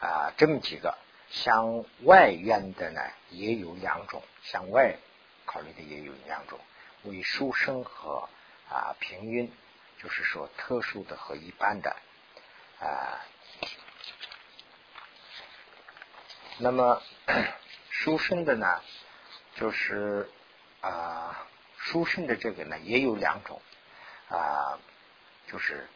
[0.00, 0.96] 啊，这么几个
[1.28, 3.00] 向外缘的呢，
[3.30, 4.96] 也有两种，向外
[5.44, 6.60] 考虑的也有两种，
[7.02, 8.28] 为殊生和
[8.68, 9.52] 啊平晕，
[10.02, 11.96] 就是说特殊的和一般的
[12.80, 13.18] 啊。
[16.58, 17.02] 那么
[17.90, 18.80] 书生的呢，
[19.56, 20.30] 就是
[20.80, 21.46] 啊
[21.76, 23.60] 书生的这个呢，也有两种
[24.28, 24.78] 啊，
[25.50, 25.88] 就是。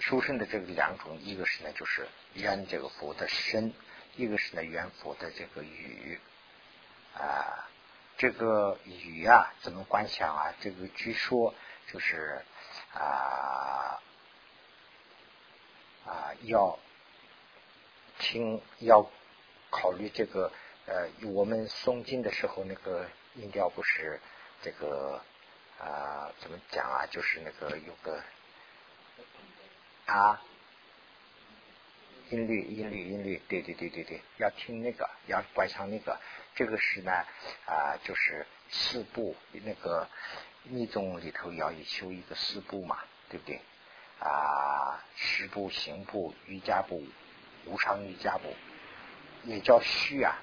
[0.00, 3.72] 书生的这个两种，一个是呢，就是缘这个佛的身；
[4.14, 6.20] 一个是呢，缘佛的这个语
[7.14, 7.68] 啊。
[8.16, 10.54] 这个语啊，怎么观想啊？
[10.60, 11.52] 这个据说
[11.92, 12.44] 就是
[12.94, 13.98] 啊
[16.06, 16.78] 啊，要
[18.20, 19.10] 听要
[19.70, 20.50] 考虑这个
[20.86, 24.20] 呃，我们诵经的时候，那个音调不是
[24.62, 25.20] 这个
[25.78, 27.06] 啊，怎么讲啊？
[27.06, 28.22] 就是那个有个。
[30.06, 30.40] 啊，
[32.30, 36.18] 音律，音律，音律，对对对对对，要听那个，要观想那个，
[36.54, 37.12] 这个是呢
[37.66, 40.08] 啊，就是四部那个
[40.62, 43.60] 密宗里头要修一个四部嘛，对不对？
[44.18, 47.04] 啊，十部、行部、瑜伽部、
[47.66, 48.54] 无常瑜伽部，
[49.48, 50.36] 也叫虚啊，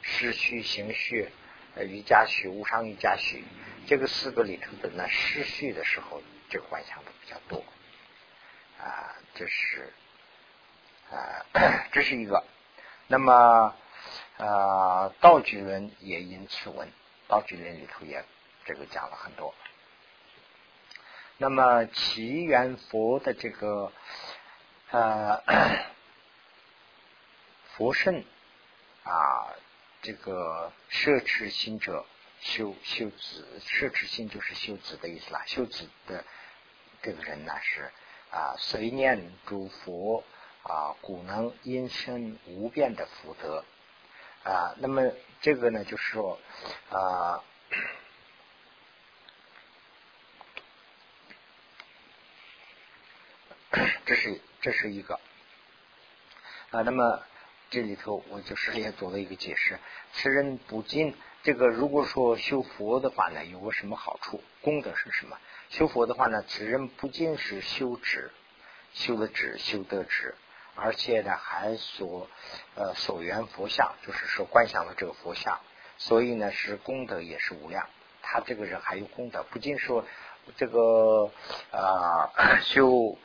[0.00, 1.28] 实虚、行虚、
[1.76, 3.44] 瑜伽虚、无常瑜伽虚，
[3.86, 7.64] 这个四个里头的呢，失虚的时候，这个观想的比较多。
[8.78, 9.92] 啊，这是
[11.10, 11.44] 啊，
[11.92, 12.44] 这是一个。
[13.08, 13.74] 那么
[14.38, 16.88] 啊，道举论也因此文，
[17.28, 18.24] 道举论里头也
[18.64, 19.54] 这个讲了很多。
[21.38, 23.92] 那么祈愿佛的这个
[24.90, 25.42] 呃
[27.74, 28.24] 佛圣
[29.04, 29.54] 啊，
[30.02, 32.04] 这个摄持心者
[32.40, 35.42] 修修子，摄持心就是修子的意思啦。
[35.46, 36.24] 修子的
[37.02, 37.90] 这个人呢是。
[38.34, 40.24] 啊，随念诸佛
[40.62, 43.62] 啊，古能因身无变的福德
[44.42, 44.74] 啊。
[44.78, 46.40] 那么这个呢，就是说
[46.88, 47.44] 啊，
[54.06, 55.20] 这是这是一个
[56.70, 56.80] 啊。
[56.80, 57.22] 那么
[57.72, 59.78] 这里头我就是也做了一个解释：
[60.12, 64.42] 此人不仅这个，如果说修佛的话呢，有个什么好处？
[64.60, 65.38] 功德是什么？
[65.70, 68.30] 修佛的话呢，此人不仅是修止，
[68.92, 70.34] 修的止，修得止，
[70.74, 72.28] 而且呢还所
[72.74, 75.58] 呃所缘佛像，就是说观想的这个佛像，
[75.96, 77.88] 所以呢是功德也是无量。
[78.20, 80.04] 他这个人还有功德，不仅说
[80.58, 81.30] 这个
[81.70, 82.28] 啊
[82.64, 83.16] 修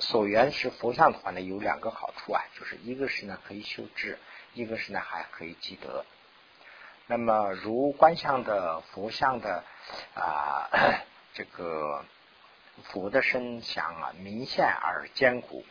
[0.00, 4.18] 所缘是佛像的话呢，有两个好处啊，就是一个是呢可以修智，
[4.54, 6.04] 一个是呢还可以积德。
[7.06, 9.64] 那么如观想的佛像的
[10.14, 10.68] 啊。
[11.32, 12.04] 这个
[12.82, 15.64] 佛的身相啊，明显而坚固，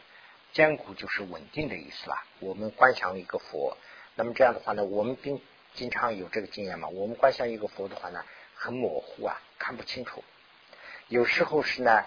[0.54, 2.24] 坚固就是稳定的意思啦。
[2.40, 3.78] 我们观想一个佛，
[4.16, 5.42] 那么这样的话呢，我们经
[5.74, 6.88] 经常有这个经验嘛。
[6.88, 8.24] 我们观想一个佛的话呢，
[8.56, 10.24] 很模糊啊，看不清楚。
[11.10, 12.06] 有时候是呢，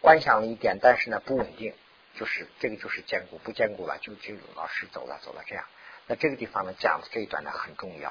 [0.00, 1.74] 观想了一点，但是呢不稳定，
[2.14, 5.64] 就是这个就是坚固，不坚固了就就老师走了走了这样。
[6.06, 8.10] 那这个地方呢讲的这一段呢很重要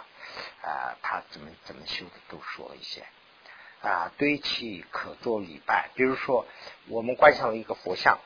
[0.61, 3.03] 啊，他怎么怎么修的都说了一些。
[3.79, 5.91] 啊，堆砌可做礼拜。
[5.93, 6.47] 比如说，
[6.87, 8.19] 我们观想了一个佛像，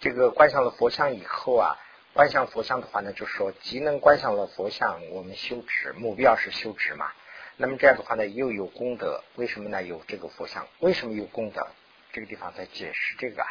[0.00, 1.78] 这个观想了佛像以后啊，
[2.12, 7.12] 观想佛像的话呢，就是说既能观想了佛像，我们修持目标是修持嘛。
[7.56, 9.80] 那么这样的话呢，又有功德，为什么呢？
[9.84, 11.68] 有这个佛像，为什么有功德？
[12.14, 13.44] 这个地方在解释这个。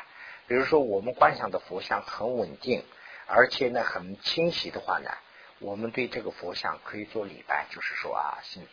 [0.48, 2.84] 比如说，我们观想的佛像很稳定，
[3.28, 5.12] 而且呢很清晰的话呢，
[5.60, 8.68] 我们对这个佛像可以做礼拜，就是说啊，信、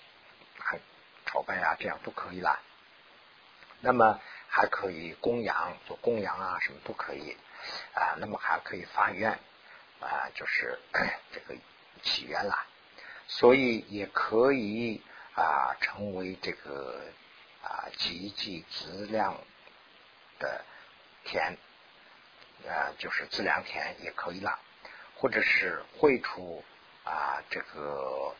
[1.26, 2.58] 朝拜啊，这样都可以啦。
[3.80, 4.18] 那么
[4.48, 7.36] 还可以供养，做供养啊，什么都可以
[7.92, 8.16] 啊。
[8.18, 9.32] 那么还可以发愿
[10.00, 10.78] 啊，就是
[11.32, 11.54] 这个
[12.02, 12.64] 祈愿啦。
[13.26, 15.02] 所以也可以。
[15.32, 17.00] 啊，成为这个
[17.62, 19.38] 啊极具质量
[20.40, 20.64] 的
[21.24, 21.56] 田
[22.68, 24.58] 啊，就是自良田也可以了，
[25.14, 26.64] 或者是绘出
[27.04, 28.34] 啊这个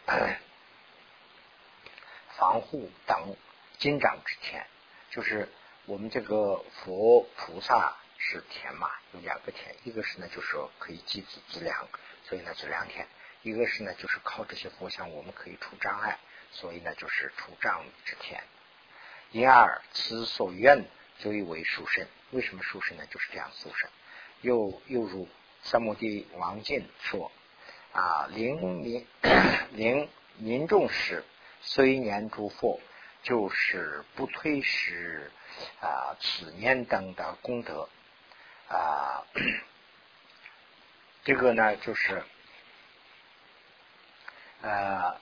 [2.36, 3.36] 防护等
[3.78, 4.66] 金长之田，
[5.10, 5.48] 就是
[5.86, 11.86] 我们这个佛菩萨是田嘛，有两个田，一个是呢就是说可以积资资粮，
[12.24, 13.06] 所以呢资粮田；
[13.42, 16.18] 一个是呢就是靠这些佛像我们可以除障碍。
[16.52, 18.42] 所以呢，就是出障之天。
[19.30, 20.84] 因而此所愿
[21.20, 22.06] 最为殊胜。
[22.30, 23.04] 为什么殊胜呢？
[23.10, 23.90] 就是这样殊胜。
[24.40, 25.28] 又又如
[25.62, 27.30] 三摩地王进说：
[27.92, 29.06] 啊，临民
[29.72, 30.08] 临
[30.38, 31.24] 民众时，
[31.60, 32.80] 虽年诸佛，
[33.22, 35.30] 就是不推使
[35.80, 37.88] 啊此年等的功德
[38.68, 39.22] 啊。
[41.24, 42.24] 这个呢，就是
[44.62, 45.20] 呃。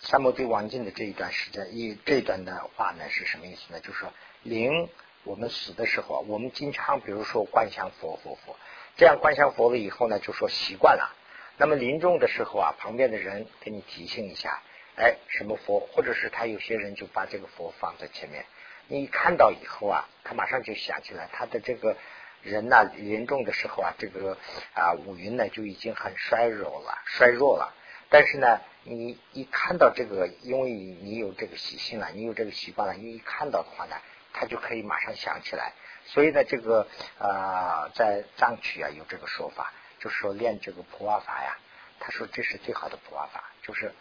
[0.00, 3.80] 三摩地王进的这一段时间，一这段的话呢是什么意思呢？
[3.80, 4.88] 就是说，临
[5.24, 8.56] 我们死的时候，我们经常比如说观想佛佛佛，
[8.96, 11.14] 这样观想佛了以后呢，就说习惯了。
[11.58, 14.62] 那么临终的时候啊，旁边的人给你提醒一下，
[14.96, 18.44] 哎，什么佛，或者是他有些人就把这个佛放在前面，
[18.86, 21.96] 你一看到以后啊，他马上就想起来，他的这个
[22.42, 24.38] 人呢，临终的时候啊，这个
[24.72, 27.74] 啊五蕴呢就已经很衰弱了，衰弱了。
[28.08, 33.96] 但是呢，你一看到这个，因为你有这个习性了，你有这个习惯了，你一看到的话呢，
[34.38, 35.72] 他就可以马上想起来。
[36.06, 36.86] 所以呢，这个
[37.18, 41.58] 啊，在藏区啊有这个说法，就是说练这个普瓦法呀，
[41.98, 43.92] 他说这是最好的普瓦法，就是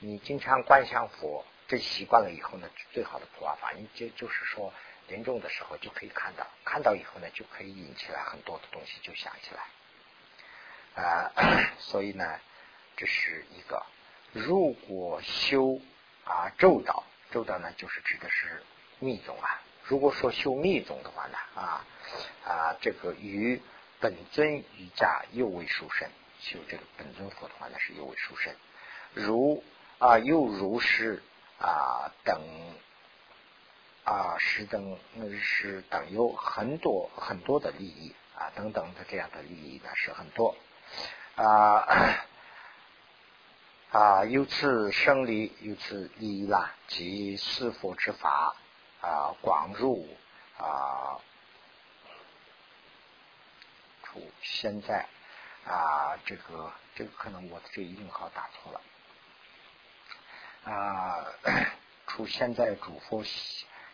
[0.00, 4.72] 你经常观想佛，这习惯了以后呢，最好的普瓦法，你就就是说
[5.08, 11.30] 临终的时候就可以看到，看到以后呢，就可以引起来很多的东西，就想起来啊，
[11.78, 12.40] 所以呢。
[12.98, 13.84] 这是一个，
[14.32, 15.78] 如果修
[16.24, 18.62] 啊咒道，咒道呢就是指的是
[19.00, 19.60] 密宗啊。
[19.88, 21.84] 如果说修密宗的话呢啊
[22.44, 23.62] 啊，这个与
[24.00, 26.08] 本尊瑜伽又为殊胜，
[26.40, 28.52] 修这个本尊佛的话呢是又为殊胜。
[29.14, 29.62] 如
[29.98, 31.22] 啊又如是
[31.58, 32.40] 啊等
[34.04, 34.98] 啊是等
[35.40, 40.56] 是等有很多很多的利益啊等等的这样的利益呢是很多
[41.36, 42.24] 啊。
[43.92, 48.56] 啊，由此生离，由此利益啦，即四佛之法
[49.06, 50.08] 啊，广入
[50.58, 51.20] 啊，
[54.02, 55.06] 出现在
[55.64, 58.80] 啊，这个这个可能我的这个印号打错了
[60.64, 61.24] 啊，
[62.08, 63.22] 出现在主佛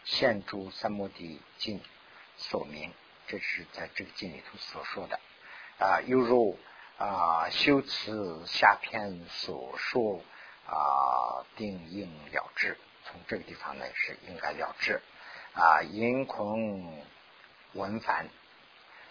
[0.04, 1.82] 现住三摩地经
[2.38, 2.94] 所明，
[3.26, 5.20] 这是在这个经里头所说的
[5.78, 6.58] 啊，犹如。
[6.98, 10.22] 啊，修辞下篇所说
[10.68, 12.78] 啊，定应了之。
[13.04, 15.00] 从这个地方呢，是应该了之。
[15.54, 17.04] 啊，因空
[17.74, 18.28] 文繁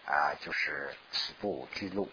[0.06, 2.10] 啊，就是此部记录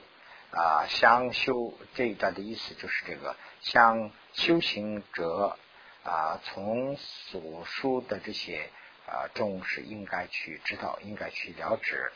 [0.51, 0.87] 啊。
[0.89, 5.57] 相修这一段的意思就是这个，像修行者
[6.05, 8.68] 啊，从所说的这些
[9.07, 12.12] 啊中是应该去知道，应该去了知。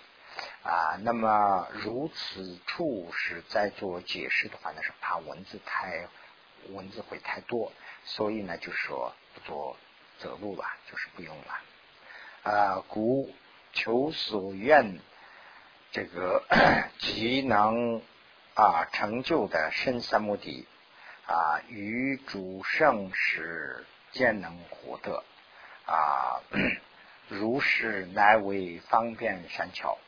[0.62, 6.08] 啊，那么如此处是在做解释的话呢，是怕文字太
[6.68, 7.72] 文字会太多，
[8.04, 9.76] 所以呢，就说不做
[10.18, 12.50] 择路了，就是不用了。
[12.50, 13.32] 啊，故
[13.72, 14.98] 求所愿
[15.90, 16.44] 这个
[16.98, 18.02] 即能
[18.54, 20.66] 啊成就的深三摩地
[21.26, 25.24] 啊，与主圣时皆能获得
[25.86, 26.42] 啊，
[27.28, 29.98] 如是乃为方便善巧。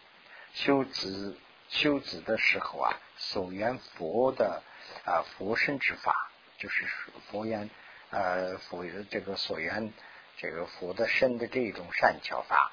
[0.53, 4.63] 修子修子的时候啊，所缘佛的
[5.05, 6.87] 啊佛身之法，就是
[7.31, 7.71] 佛缘
[8.15, 9.93] 呃佛这个所缘
[10.37, 12.71] 这个佛的身的这种善巧法，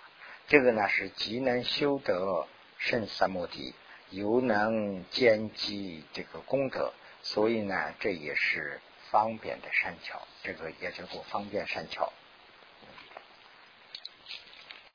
[0.47, 3.73] 这个呢是极能修得圣三摩地，
[4.11, 8.79] 犹能兼积这个功德，所以呢这也是
[9.09, 12.13] 方便的善巧，这个也叫做方便善巧。